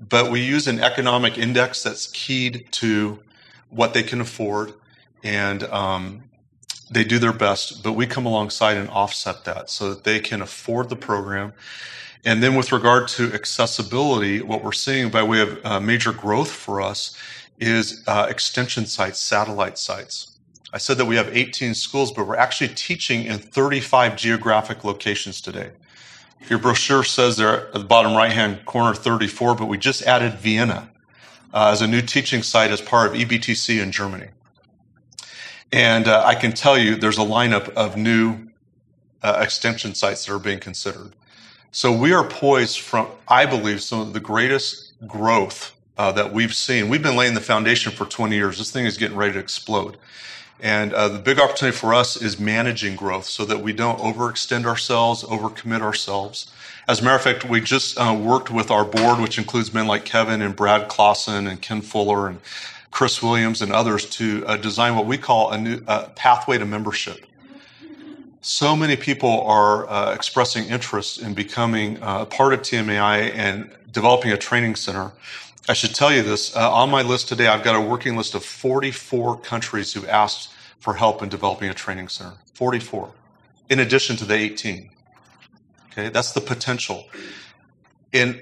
[0.00, 3.20] But we use an economic index that's keyed to
[3.70, 4.72] what they can afford,
[5.22, 6.24] and um,
[6.90, 7.84] they do their best.
[7.84, 11.52] But we come alongside and offset that so that they can afford the program.
[12.24, 16.50] And then, with regard to accessibility, what we're seeing by way of uh, major growth
[16.50, 17.16] for us
[17.60, 20.33] is uh, extension sites, satellite sites.
[20.74, 25.40] I said that we have 18 schools, but we're actually teaching in 35 geographic locations
[25.40, 25.70] today.
[26.48, 30.34] Your brochure says there at the bottom right hand corner 34, but we just added
[30.34, 30.90] Vienna
[31.54, 34.30] uh, as a new teaching site as part of EBTC in Germany.
[35.70, 38.48] And uh, I can tell you there's a lineup of new
[39.22, 41.14] uh, extension sites that are being considered.
[41.70, 46.52] So we are poised from, I believe, some of the greatest growth uh, that we've
[46.52, 46.88] seen.
[46.88, 48.58] We've been laying the foundation for 20 years.
[48.58, 49.98] This thing is getting ready to explode.
[50.64, 54.64] And uh, the big opportunity for us is managing growth so that we don't overextend
[54.64, 56.50] ourselves, overcommit ourselves.
[56.88, 59.86] As a matter of fact, we just uh, worked with our board, which includes men
[59.86, 62.40] like Kevin and Brad Clausen and Ken Fuller and
[62.90, 66.64] Chris Williams and others, to uh, design what we call a new uh, pathway to
[66.64, 67.26] membership.
[68.40, 73.70] So many people are uh, expressing interest in becoming uh, a part of TMAI and
[73.92, 75.12] developing a training center.
[75.68, 76.56] I should tell you this.
[76.56, 80.48] Uh, on my list today, I've got a working list of 44 countries who asked
[80.84, 82.34] for help in developing a training center.
[82.52, 83.10] 44,
[83.70, 84.90] in addition to the 18.
[85.90, 87.06] Okay, that's the potential.
[88.12, 88.38] In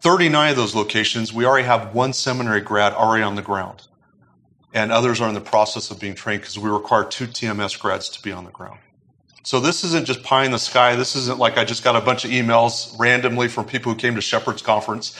[0.00, 3.88] 39 of those locations, we already have one seminary grad already on the ground,
[4.72, 8.08] and others are in the process of being trained because we require two TMS grads
[8.10, 8.78] to be on the ground.
[9.42, 10.94] So this isn't just pie in the sky.
[10.94, 14.14] This isn't like I just got a bunch of emails randomly from people who came
[14.14, 15.18] to Shepherd's Conference.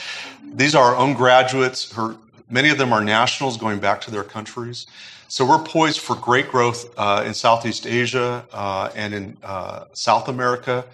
[0.53, 1.91] These are our own graduates.
[1.91, 2.15] Her,
[2.51, 4.85] many of them are nationals going back to their countries.
[5.27, 10.27] So we're poised for great growth uh, in Southeast Asia uh, and in uh, South
[10.27, 10.85] America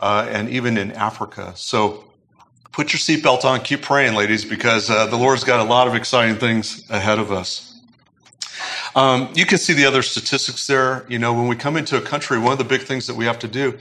[0.00, 1.52] uh, and even in Africa.
[1.54, 2.04] So
[2.72, 5.94] put your seatbelt on, keep praying, ladies, because uh, the Lord's got a lot of
[5.94, 7.68] exciting things ahead of us.
[8.94, 11.04] Um, you can see the other statistics there.
[11.08, 13.24] You know, when we come into a country, one of the big things that we
[13.26, 13.78] have to do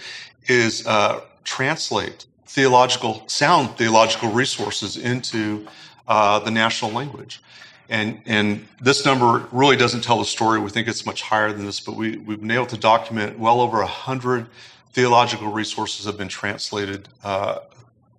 [0.48, 5.66] is uh, translate theological, sound theological resources into
[6.12, 7.42] uh, the national language.
[7.88, 10.60] And, and this number really doesn't tell the story.
[10.60, 13.62] We think it's much higher than this, but we, we've been able to document well
[13.62, 14.46] over 100
[14.92, 17.60] theological resources have been translated uh,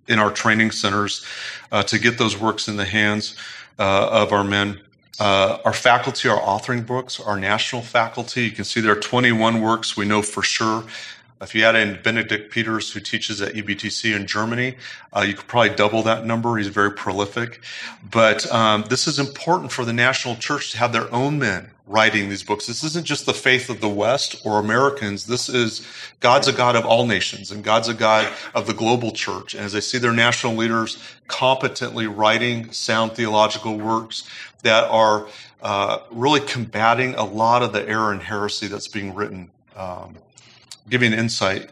[0.07, 1.23] in our training centers
[1.71, 3.35] uh, to get those works in the hands
[3.77, 4.79] uh, of our men
[5.19, 8.45] uh, our faculty are authoring books, our national faculty.
[8.45, 10.83] You can see there are 21 works we know for sure.
[11.43, 14.77] If you add in Benedikt Peters, who teaches at EBTC in Germany,
[15.11, 16.55] uh, you could probably double that number.
[16.57, 17.61] He's very prolific.
[18.09, 22.29] But um, this is important for the national church to have their own men writing
[22.29, 22.65] these books.
[22.65, 25.25] This isn't just the faith of the West or Americans.
[25.25, 25.85] This is
[26.21, 29.53] God's a God of all nations and God's a God of the global church.
[29.53, 34.27] And as I see their national leaders competently writing sound theological works
[34.63, 35.27] that are
[35.61, 40.15] uh, really combating a lot of the error and heresy that's being written, um,
[40.89, 41.69] giving insight.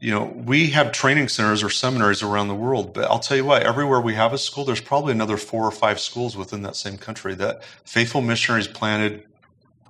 [0.00, 3.44] You know, we have training centers or seminaries around the world, but I'll tell you
[3.44, 6.76] what, everywhere we have a school, there's probably another four or five schools within that
[6.76, 9.24] same country that faithful missionaries planted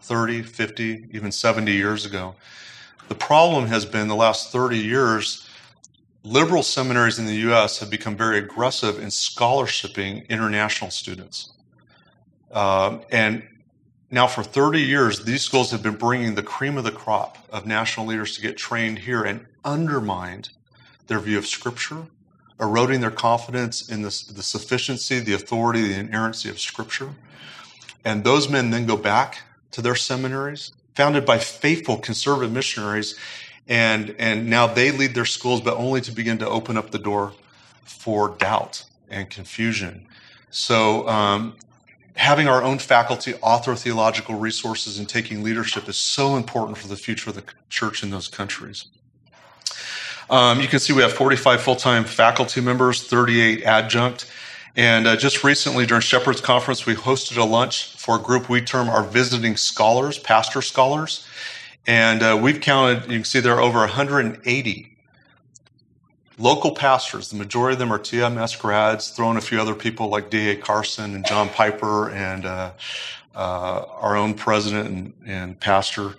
[0.03, 2.35] 30, 50, even 70 years ago.
[3.09, 5.49] The problem has been the last 30 years,
[6.25, 7.79] liberal seminaries in the U.S.
[7.79, 11.53] have become very aggressive in scholarshiping international students.
[12.53, 13.47] Um, and
[14.13, 17.65] now, for 30 years, these schools have been bringing the cream of the crop of
[17.65, 20.51] national leaders to get trained here and undermined
[21.07, 22.07] their view of Scripture,
[22.59, 27.11] eroding their confidence in the, the sufficiency, the authority, the inerrancy of Scripture.
[28.05, 29.43] And those men then go back
[29.73, 33.17] to their seminaries, founded by faithful conservative missionaries,
[33.69, 36.99] and, and now they lead their schools, but only to begin to open up the
[36.99, 37.33] door
[37.85, 40.09] for doubt and confusion.
[40.51, 41.55] So, um,
[42.21, 46.97] having our own faculty author theological resources and taking leadership is so important for the
[46.97, 48.85] future of the church in those countries.
[50.29, 54.31] Um, you can see we have 45 full time faculty members, 38 adjunct.
[54.77, 58.61] And uh, just recently during Shepherd's Conference, we hosted a lunch for a group we
[58.61, 61.27] term our visiting scholars, pastor scholars.
[61.87, 64.99] And uh, we've counted, you can see there are over 180
[66.41, 67.31] local pastors.
[67.31, 70.57] The majority of them are TMS grads, throwing a few other people like D.A.
[70.57, 72.73] Carson and John Piper and uh,
[73.35, 76.15] uh, our own president and, and pastor.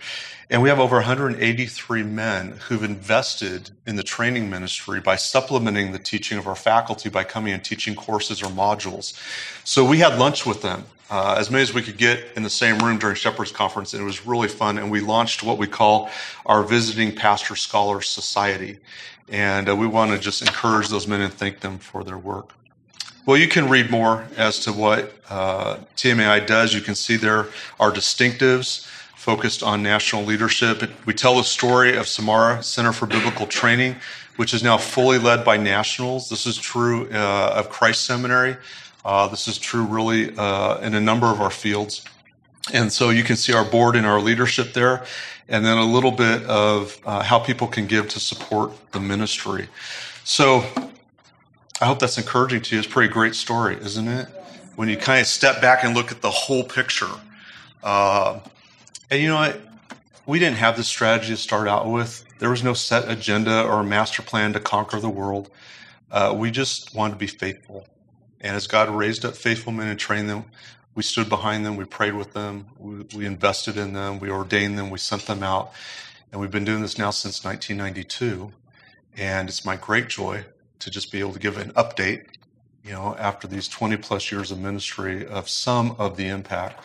[0.49, 5.99] And we have over 183 men who've invested in the training ministry by supplementing the
[5.99, 9.13] teaching of our faculty by coming and teaching courses or modules.
[9.63, 12.49] So we had lunch with them, uh, as many as we could get in the
[12.49, 14.77] same room during Shepherd's Conference, and it was really fun.
[14.77, 16.09] And we launched what we call
[16.45, 18.79] our Visiting Pastor Scholar Society.
[19.27, 22.53] And uh, we want to just encourage those men and thank them for their work.
[23.25, 26.73] Well, you can read more as to what uh, TMAI does.
[26.73, 27.47] You can see there
[27.77, 30.89] are distinctives focused on national leadership.
[31.05, 33.97] We tell the story of Samara Center for Biblical Training,
[34.37, 36.29] which is now fully led by nationals.
[36.29, 38.55] This is true uh, of Christ Seminary.
[39.03, 42.05] Uh, this is true really uh, in a number of our fields.
[42.73, 45.03] And so you can see our board and our leadership there,
[45.49, 49.67] and then a little bit of uh, how people can give to support the ministry.
[50.23, 50.63] So
[51.81, 52.79] I hope that's encouraging to you.
[52.79, 54.27] It's a pretty great story, isn't it?
[54.75, 57.09] When you kind of step back and look at the whole picture.
[57.83, 58.39] Uh,
[59.09, 59.59] and you know what?
[60.27, 62.23] We didn't have this strategy to start out with.
[62.37, 65.49] There was no set agenda or master plan to conquer the world.
[66.11, 67.87] Uh, we just wanted to be faithful.
[68.41, 70.45] And as God raised up faithful men and trained them,
[70.95, 74.77] we stood behind them, we prayed with them, we, we invested in them, we ordained
[74.77, 75.73] them, we sent them out.
[76.31, 78.51] And we've been doing this now since 1992.
[79.17, 80.45] And it's my great joy
[80.79, 82.25] to just be able to give an update,
[82.83, 86.83] you know, after these 20 plus years of ministry of some of the impact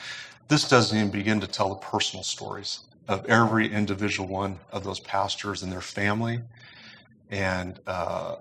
[0.48, 5.00] this doesn't even begin to tell the personal stories of every individual one of those
[5.00, 6.40] pastors and their family
[7.30, 8.36] and uh,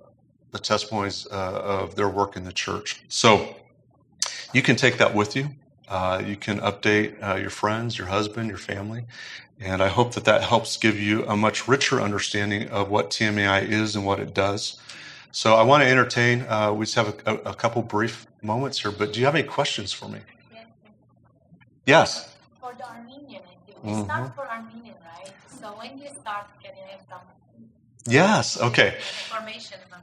[0.55, 3.03] the testimonies uh, of their work in the church.
[3.09, 3.55] So
[4.53, 5.49] you can take that with you.
[5.89, 9.03] Uh, you can update uh, your friends, your husband, your family.
[9.59, 13.69] And I hope that that helps give you a much richer understanding of what TMAI
[13.69, 14.79] is and what it does.
[15.31, 18.79] So I want to entertain, uh, we just have a, a, a couple brief moments
[18.81, 20.19] here, but do you have any questions for me?
[21.85, 22.33] Yes.
[22.61, 23.77] For the Armenian, I think.
[23.77, 23.99] Mm-hmm.
[23.99, 25.33] It's not for Armenian, right?
[25.59, 27.19] So when you start, have some
[28.07, 28.97] Yes, okay.
[29.31, 29.95] information about?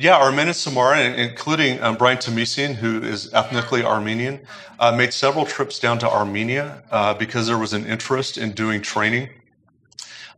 [0.00, 4.38] Yeah, Armenian Samara, including um, Brian Tamisian, who is ethnically Armenian,
[4.78, 8.80] uh, made several trips down to Armenia uh, because there was an interest in doing
[8.80, 9.28] training.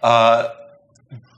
[0.02, 0.48] Uh,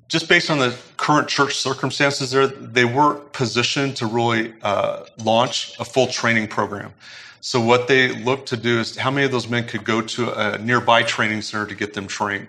[0.06, 5.76] just based on the current church circumstances there, they weren't positioned to really uh, launch
[5.80, 6.94] a full training program.
[7.40, 10.30] So what they looked to do is how many of those men could go to
[10.30, 12.46] a nearby training center to get them trained.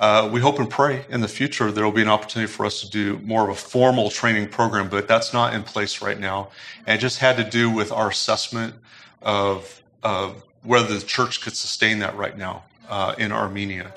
[0.00, 2.80] Uh, we hope and pray in the future there will be an opportunity for us
[2.80, 6.50] to do more of a formal training program, but that's not in place right now.
[6.86, 8.74] And it just had to do with our assessment
[9.22, 13.92] of, of whether the church could sustain that right now uh, in Armenia.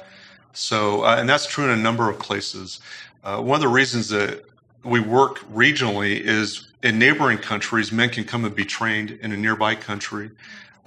[0.54, 2.80] So, uh, and that's true in a number of places.
[3.24, 4.44] Uh, one of the reasons that
[4.84, 9.38] we work regionally is in neighboring countries, men can come and be trained in a
[9.38, 10.32] nearby country.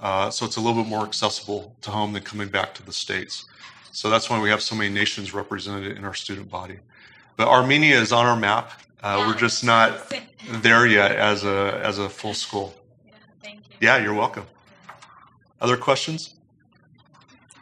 [0.01, 2.91] Uh, so it's a little bit more accessible to home than coming back to the
[2.91, 3.45] States.
[3.95, 6.79] So that's why we have so many nations represented in our student body.
[7.37, 8.73] But Armenia is on our map.
[9.01, 9.27] Uh, yeah.
[9.27, 10.13] We're just not
[10.51, 12.75] there yet as a, as a full school.
[13.05, 13.77] Yeah, thank you.
[13.79, 14.43] Yeah, you're welcome.
[15.61, 16.35] Other questions?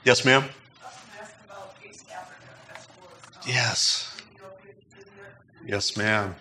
[0.06, 0.46] Yes, ma'am.
[3.46, 4.18] Yes.
[5.64, 6.34] Yes, ma'am.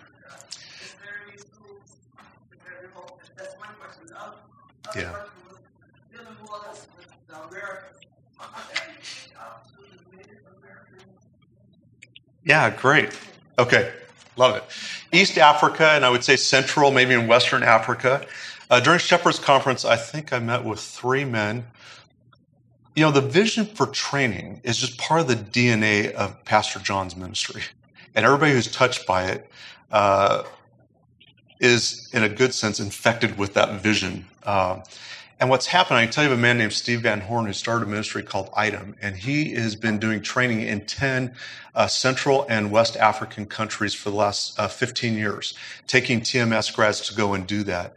[4.95, 5.22] Yeah.
[12.45, 13.17] Yeah, great.
[13.57, 13.91] Okay,
[14.35, 14.63] love it.
[15.11, 18.25] East Africa, and I would say Central, maybe in Western Africa.
[18.69, 21.65] Uh, during Shepherd's Conference, I think I met with three men.
[22.95, 27.15] You know, the vision for training is just part of the DNA of Pastor John's
[27.15, 27.61] ministry.
[28.15, 29.49] And everybody who's touched by it
[29.91, 30.43] uh,
[31.59, 34.25] is, in a good sense, infected with that vision.
[34.43, 34.81] Uh,
[35.39, 37.53] and what's happened, I can tell you of a man named Steve Van Horn who
[37.53, 41.33] started a ministry called ITEM, and he has been doing training in 10
[41.75, 45.53] uh, Central and West African countries for the last uh, 15 years,
[45.87, 47.95] taking TMS grads to go and do that.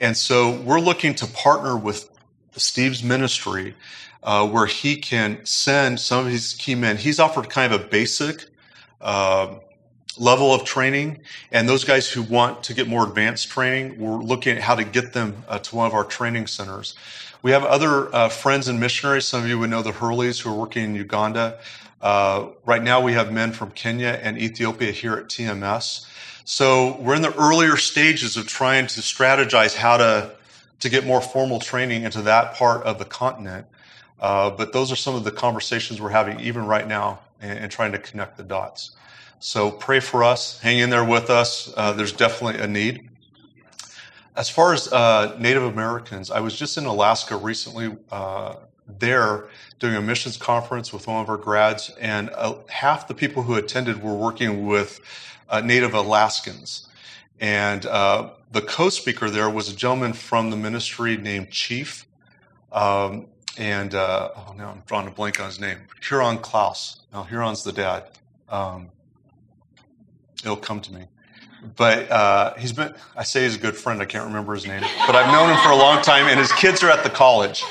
[0.00, 2.10] And so we're looking to partner with
[2.52, 3.74] Steve's ministry
[4.22, 6.96] uh, where he can send some of his key men.
[6.96, 8.46] He's offered kind of a basic
[9.00, 9.56] uh,
[10.18, 11.20] level of training.
[11.52, 14.84] And those guys who want to get more advanced training, we're looking at how to
[14.84, 16.94] get them uh, to one of our training centers.
[17.42, 19.26] We have other uh, friends and missionaries.
[19.26, 21.58] Some of you would know the Hurleys who are working in Uganda.
[22.02, 26.06] Uh, right now, we have men from Kenya and Ethiopia here at TMS.
[26.44, 30.32] So we're in the earlier stages of trying to strategize how to
[30.80, 33.66] to get more formal training into that part of the continent.
[34.20, 37.72] Uh, but those are some of the conversations we're having even right now and, and
[37.72, 38.92] trying to connect the dots.
[39.40, 40.58] So pray for us.
[40.58, 41.72] Hang in there with us.
[41.76, 43.08] Uh, there's definitely a need.
[44.34, 48.56] As far as uh, Native Americans, I was just in Alaska recently uh,
[48.98, 53.42] there doing a missions conference with one of our grads, and uh, half the people
[53.42, 55.00] who attended were working with
[55.48, 56.88] uh, Native Alaskans.
[57.40, 62.06] And uh, the co speaker there was a gentleman from the ministry named Chief.
[62.72, 63.26] Um,
[63.56, 67.02] and oh, now I'm drawing a blank on his name Huron Claus.
[67.12, 68.04] Now, Huron's the dad.
[68.48, 68.90] Um,
[70.44, 71.06] it'll come to me.
[71.76, 74.00] But uh, he's been, I say he's a good friend.
[74.00, 74.82] I can't remember his name.
[75.06, 77.64] But I've known him for a long time, and his kids are at the college.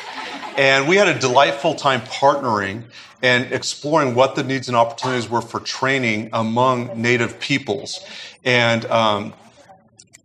[0.58, 2.84] And we had a delightful time partnering
[3.22, 8.06] and exploring what the needs and opportunities were for training among Native peoples.
[8.44, 9.34] And um,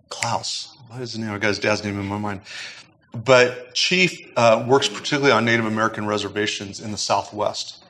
[0.09, 1.30] Claus, what is his name?
[1.30, 2.40] I got his dad's name in my mind.
[3.12, 7.82] But Chief uh, works particularly on Native American reservations in the Southwest.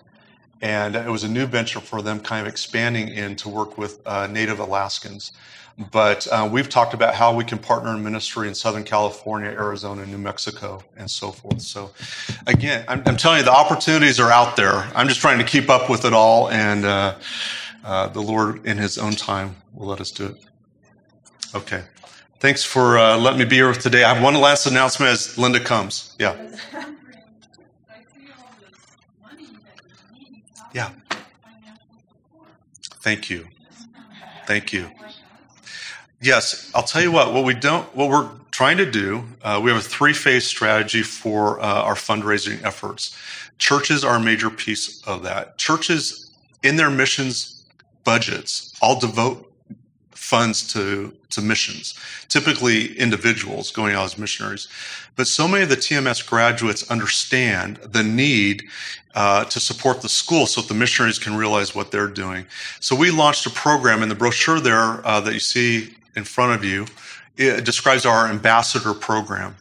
[0.63, 4.01] And it was a new venture for them, kind of expanding in to work with
[4.07, 5.33] uh, Native Alaskans.
[5.91, 10.07] But uh, we've talked about how we can partner in ministry in Southern California, Arizona,
[10.07, 11.63] New Mexico, and so forth.
[11.63, 11.91] So,
[12.47, 14.73] again, I'm, I'm telling you, the opportunities are out there.
[14.95, 17.17] I'm just trying to keep up with it all, and uh,
[17.85, 20.37] uh the Lord, in His own time, will let us do it.
[21.55, 21.83] Okay.
[22.39, 24.05] Thanks for uh, letting me be here today.
[24.05, 26.15] I have one last announcement as Linda comes.
[26.19, 26.37] Yeah.
[30.73, 30.91] Yeah.
[33.01, 33.49] Thank you.
[34.47, 34.91] Thank you.
[36.21, 37.33] Yes, I'll tell you what.
[37.33, 41.61] What we don't, what we're trying to do, uh, we have a three-phase strategy for
[41.61, 43.17] uh, our fundraising efforts.
[43.59, 45.59] Churches are a major piece of that.
[45.59, 46.31] Churches,
[46.63, 47.67] in their missions
[48.05, 49.52] budgets, all devote
[50.33, 51.95] funds to to missions.
[52.29, 54.67] Typically, individuals going out as missionaries,
[55.15, 58.65] but so many of the TMS graduates understand the need
[59.15, 62.47] uh, to support the school so that the missionaries can realize what they're doing.
[62.81, 66.53] So we launched a program in the brochure there uh, that you see in front
[66.55, 66.87] of you.
[67.37, 69.55] It describes our ambassador program.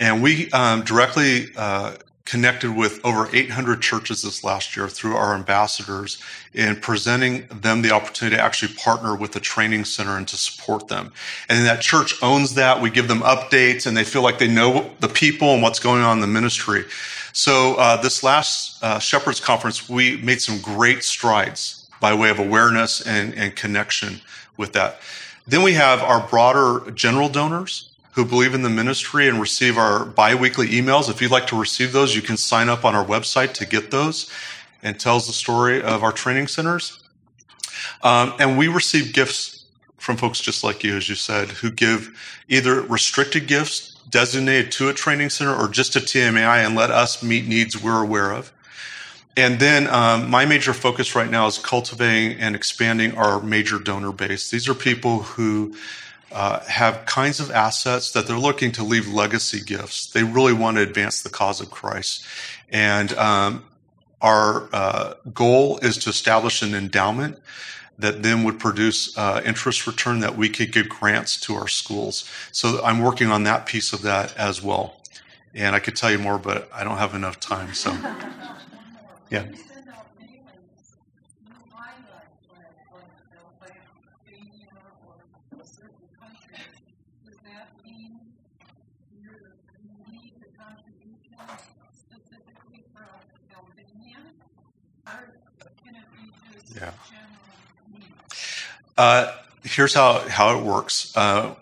[0.00, 1.96] And we um, directly uh,
[2.30, 6.22] connected with over 800 churches this last year through our ambassadors
[6.54, 10.86] in presenting them the opportunity to actually partner with the training center and to support
[10.86, 11.12] them.
[11.48, 12.80] And that church owns that.
[12.80, 16.02] We give them updates and they feel like they know the people and what's going
[16.02, 16.84] on in the ministry.
[17.32, 22.38] So uh, this last uh, Shepherds Conference, we made some great strides by way of
[22.38, 24.20] awareness and, and connection
[24.56, 25.00] with that.
[25.48, 30.04] Then we have our broader general donors who believe in the ministry and receive our
[30.04, 31.08] biweekly emails.
[31.08, 33.90] If you'd like to receive those, you can sign up on our website to get
[33.90, 34.30] those
[34.82, 37.02] and tells the story of our training centers.
[38.02, 39.64] Um, and we receive gifts
[39.98, 44.88] from folks just like you, as you said, who give either restricted gifts designated to
[44.88, 48.52] a training center or just to TMAI and let us meet needs we're aware of.
[49.36, 54.10] And then um, my major focus right now is cultivating and expanding our major donor
[54.10, 54.50] base.
[54.50, 55.76] These are people who
[56.32, 60.06] uh, have kinds of assets that they're looking to leave legacy gifts.
[60.06, 62.24] They really want to advance the cause of Christ.
[62.68, 63.64] And um,
[64.20, 67.38] our uh, goal is to establish an endowment
[67.98, 72.28] that then would produce uh, interest return that we could give grants to our schools.
[72.52, 74.96] So I'm working on that piece of that as well.
[75.54, 77.74] And I could tell you more, but I don't have enough time.
[77.74, 77.90] So,
[79.30, 79.46] Yeah.
[96.74, 96.92] Yeah.
[98.96, 99.32] Uh,
[99.64, 101.16] here's how, how it works.
[101.16, 101.54] Uh,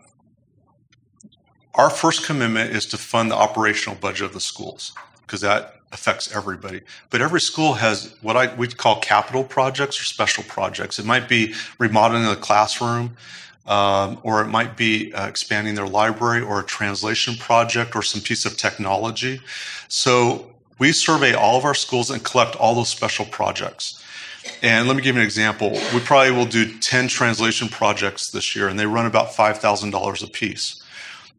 [1.74, 4.92] our first commitment is to fund the operational budget of the schools
[5.22, 6.82] because that affects everybody.
[7.10, 10.98] But every school has what I we call capital projects or special projects.
[10.98, 13.16] It might be remodeling the classroom,
[13.66, 18.20] um, or it might be uh, expanding their library, or a translation project, or some
[18.20, 19.40] piece of technology.
[19.88, 24.02] So we survey all of our schools and collect all those special projects.
[24.62, 25.70] And let me give you an example.
[25.92, 30.30] We probably will do 10 translation projects this year, and they run about $5,000 a
[30.30, 30.82] piece.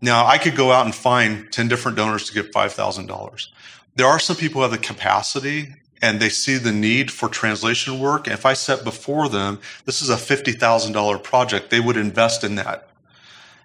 [0.01, 3.47] Now, I could go out and find 10 different donors to give $5,000.
[3.95, 7.99] There are some people who have the capacity and they see the need for translation
[7.99, 8.27] work.
[8.27, 12.55] And if I set before them, this is a $50,000 project, they would invest in
[12.55, 12.87] that.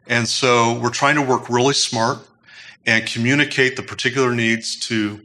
[0.06, 2.18] And so we're trying to work really smart
[2.86, 5.20] and communicate the particular needs to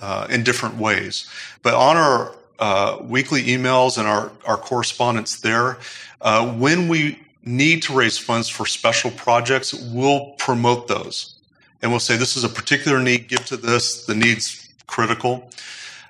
[0.00, 1.30] uh, in different ways.
[1.62, 5.78] But on our uh, weekly emails and our, our correspondence there,
[6.20, 11.36] uh, when we need to raise funds for special projects, we'll promote those.
[11.80, 15.50] And we'll say, this is a particular need, give to this, the need's critical.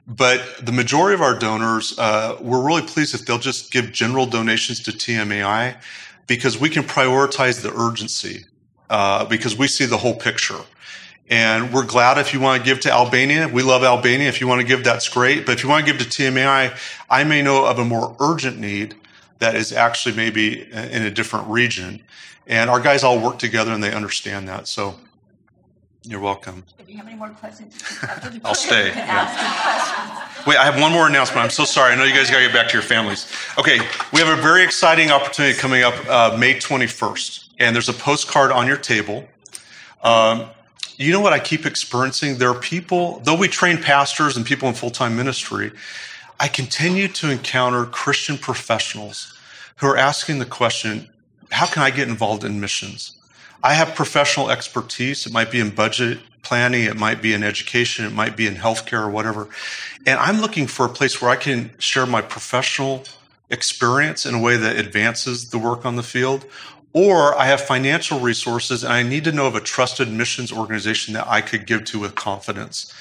[0.07, 4.27] But the majority of our donors, uh, we're really pleased if they'll just give general
[4.27, 5.77] donations to TMAI
[6.27, 8.47] because we can prioritize the urgency
[8.91, 10.59] uh, because we see the whole picture.
[11.31, 13.49] And we're glad if you want to give to Albania.
[13.49, 14.29] We love Albania.
[14.29, 15.47] If you want to give, that's great.
[15.47, 16.77] But if you want to give to TMAI,
[17.09, 18.97] I may know of a more urgent need
[19.39, 22.03] that is actually maybe in a different region.
[22.47, 24.69] And our guys all work together and they understand that.
[24.69, 24.97] So
[26.05, 26.65] you're welcome.
[26.79, 27.81] If you have any more questions,
[28.45, 28.87] I'll stay.
[30.47, 31.45] Wait, I have one more announcement.
[31.45, 31.93] I'm so sorry.
[31.93, 33.33] I know you guys got to get back to your families.
[33.59, 33.79] Okay,
[34.13, 38.51] we have a very exciting opportunity coming up uh, May 21st, and there's a postcard
[38.51, 39.25] on your table.
[40.03, 40.47] Um,
[40.97, 42.39] you know what I keep experiencing?
[42.39, 45.73] There are people, though we train pastors and people in full time ministry,
[46.41, 49.39] I continue to encounter Christian professionals
[49.77, 51.09] who are asking the question
[51.53, 53.17] how can I get involved in missions?
[53.63, 55.27] I have professional expertise.
[55.27, 58.57] It might be in budget planning, it might be in education, it might be in
[58.57, 59.49] healthcare or whatever.
[60.07, 63.05] And I'm looking for a place where I can share my professional
[63.49, 66.45] experience in a way that advances the work on the field.
[66.93, 71.15] Or I have financial resources and I need to know of a trusted missions organization
[71.15, 72.93] that I could give to with confidence.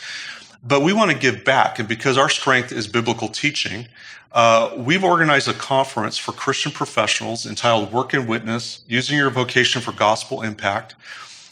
[0.64, 1.80] But we want to give back.
[1.80, 3.88] And because our strength is biblical teaching,
[4.34, 9.82] uh, we've organized a conference for Christian professionals entitled Work and Witness Using Your Vocation
[9.82, 10.96] for Gospel Impact.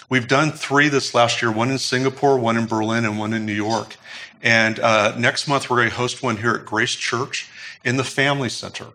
[0.10, 3.46] We've done three this last year one in Singapore, one in Berlin, and one in
[3.46, 3.98] New York.
[4.42, 7.50] And uh, next month, we're going to host one here at Grace Church
[7.84, 8.88] in the Family Center.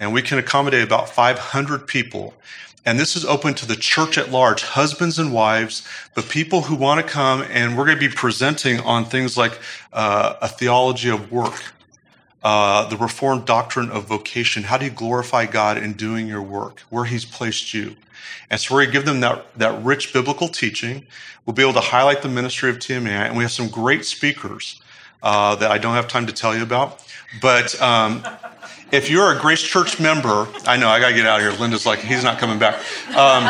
[0.00, 2.34] And we can accommodate about 500 people.
[2.86, 6.74] And this is open to the church at large, husbands and wives, but people who
[6.74, 7.42] want to come.
[7.50, 9.58] And we're going to be presenting on things like
[9.92, 11.62] uh, a theology of work,
[12.48, 14.62] uh, the Reformed doctrine of vocation.
[14.62, 17.94] How do you glorify God in doing your work, where He's placed you?
[18.48, 21.06] And so we're going to give them that, that rich biblical teaching.
[21.44, 24.80] We'll be able to highlight the ministry of TMA, and we have some great speakers
[25.22, 27.04] uh, that I don't have time to tell you about.
[27.42, 28.26] But um,
[28.92, 31.60] if you're a Grace Church member, I know I got to get out of here.
[31.60, 32.76] Linda's like, he's not coming back.
[33.14, 33.44] Um,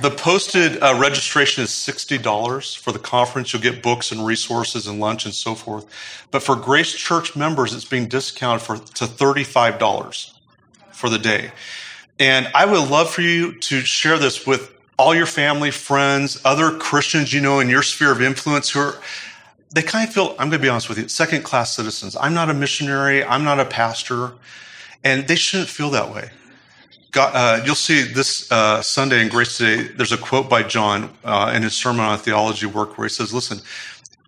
[0.00, 3.52] the posted uh, registration is $60 for the conference.
[3.52, 5.86] You'll get books and resources and lunch and so forth.
[6.30, 10.32] But for Grace Church members, it's being discounted for, to $35
[10.92, 11.52] for the day.
[12.18, 16.78] And I would love for you to share this with all your family, friends, other
[16.78, 18.94] Christians you know in your sphere of influence who are,
[19.74, 22.16] they kind of feel, I'm going to be honest with you, second class citizens.
[22.16, 23.24] I'm not a missionary.
[23.24, 24.32] I'm not a pastor.
[25.04, 26.30] And they shouldn't feel that way.
[27.12, 31.14] God, uh, you'll see this uh, Sunday in Grace Today, there's a quote by John
[31.22, 33.60] uh, in his sermon on theology work where he says, Listen,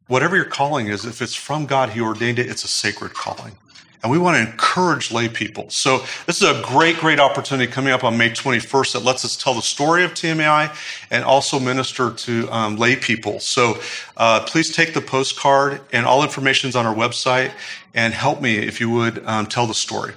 [0.06, 3.56] whatever your calling is, if it's from God, He ordained it, it's a sacred calling.
[4.02, 5.70] And we want to encourage lay people.
[5.70, 9.34] So this is a great, great opportunity coming up on May 21st that lets us
[9.34, 10.76] tell the story of TMAI
[11.10, 13.40] and also minister to um, lay people.
[13.40, 13.80] So
[14.18, 17.52] uh, please take the postcard and all information is on our website
[17.94, 20.12] and help me if you would um, tell the story.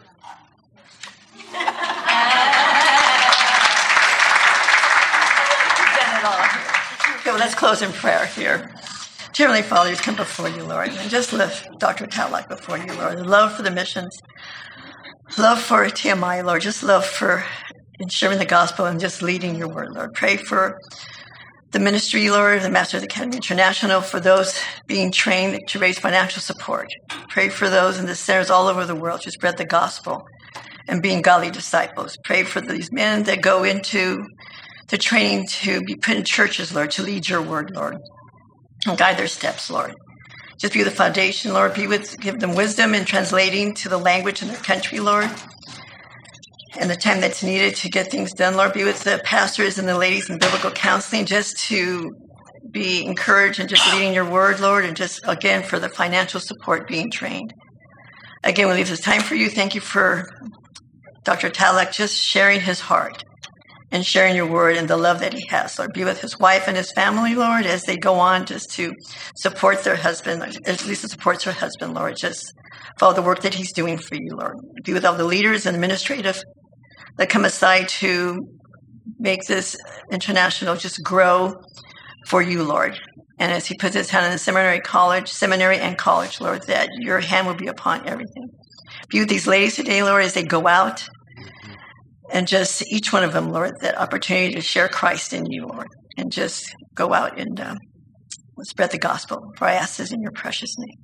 [7.27, 8.69] Okay, well, let's close in prayer here.
[9.31, 12.05] Dear Heavenly Father, come before you, Lord, and just lift Dr.
[12.05, 13.25] Tatlock before you, Lord.
[13.25, 14.19] Love for the missions,
[15.37, 16.61] love for TMI, Lord.
[16.61, 17.45] Just love for
[18.01, 20.13] ensuring the gospel and just leading your word, Lord.
[20.13, 20.77] Pray for
[21.71, 26.89] the ministry, Lord, the Masters Academy International, for those being trained to raise financial support.
[27.29, 30.27] Pray for those in the centers all over the world to spread the gospel
[30.89, 32.17] and being godly disciples.
[32.25, 34.25] Pray for these men that go into
[34.89, 37.97] the training to be put in churches, Lord, to lead your word, Lord,
[38.85, 39.95] and guide their steps, Lord.
[40.59, 41.73] Just be the foundation, Lord.
[41.73, 45.29] Be with, give them wisdom in translating to the language in their country, Lord
[46.79, 48.55] and the time that's needed to get things done.
[48.55, 52.15] Lord, be with the pastors and the ladies in biblical counseling just to
[52.71, 56.87] be encouraged and just reading your word, Lord, and just again for the financial support
[56.87, 57.53] being trained.
[58.43, 59.49] Again, we leave this time for you.
[59.49, 60.25] Thank you for
[61.23, 61.49] Dr.
[61.49, 63.23] Tatlock just sharing his heart
[63.91, 65.77] and sharing your word and the love that he has.
[65.79, 68.93] Lord, be with his wife and his family, Lord, as they go on just to
[69.35, 72.51] support their husband, as Lisa supports her husband, Lord, just
[72.99, 74.57] for all the work that he's doing for you, Lord.
[74.83, 76.41] Be with all the leaders and administrative
[77.17, 78.37] that come aside to
[79.19, 79.77] make this
[80.11, 81.53] international just grow
[82.27, 82.99] for you, Lord.
[83.39, 86.89] And as he puts his hand in the seminary college, seminary and college, Lord, that
[86.99, 88.49] your hand will be upon everything.
[89.09, 91.07] Be with these ladies today, Lord, as they go out
[92.31, 95.87] and just each one of them, Lord, that opportunity to share Christ in you, Lord,
[96.17, 97.75] and just go out and uh,
[98.63, 99.51] spread the gospel.
[99.57, 100.97] For I ask this in your precious name.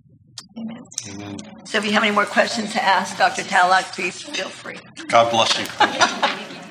[0.60, 0.84] Amen.
[1.10, 1.38] Amen.
[1.66, 3.44] So if you have any more questions to ask Dr.
[3.44, 4.80] Tatlock, please feel free.
[5.08, 6.60] God bless you.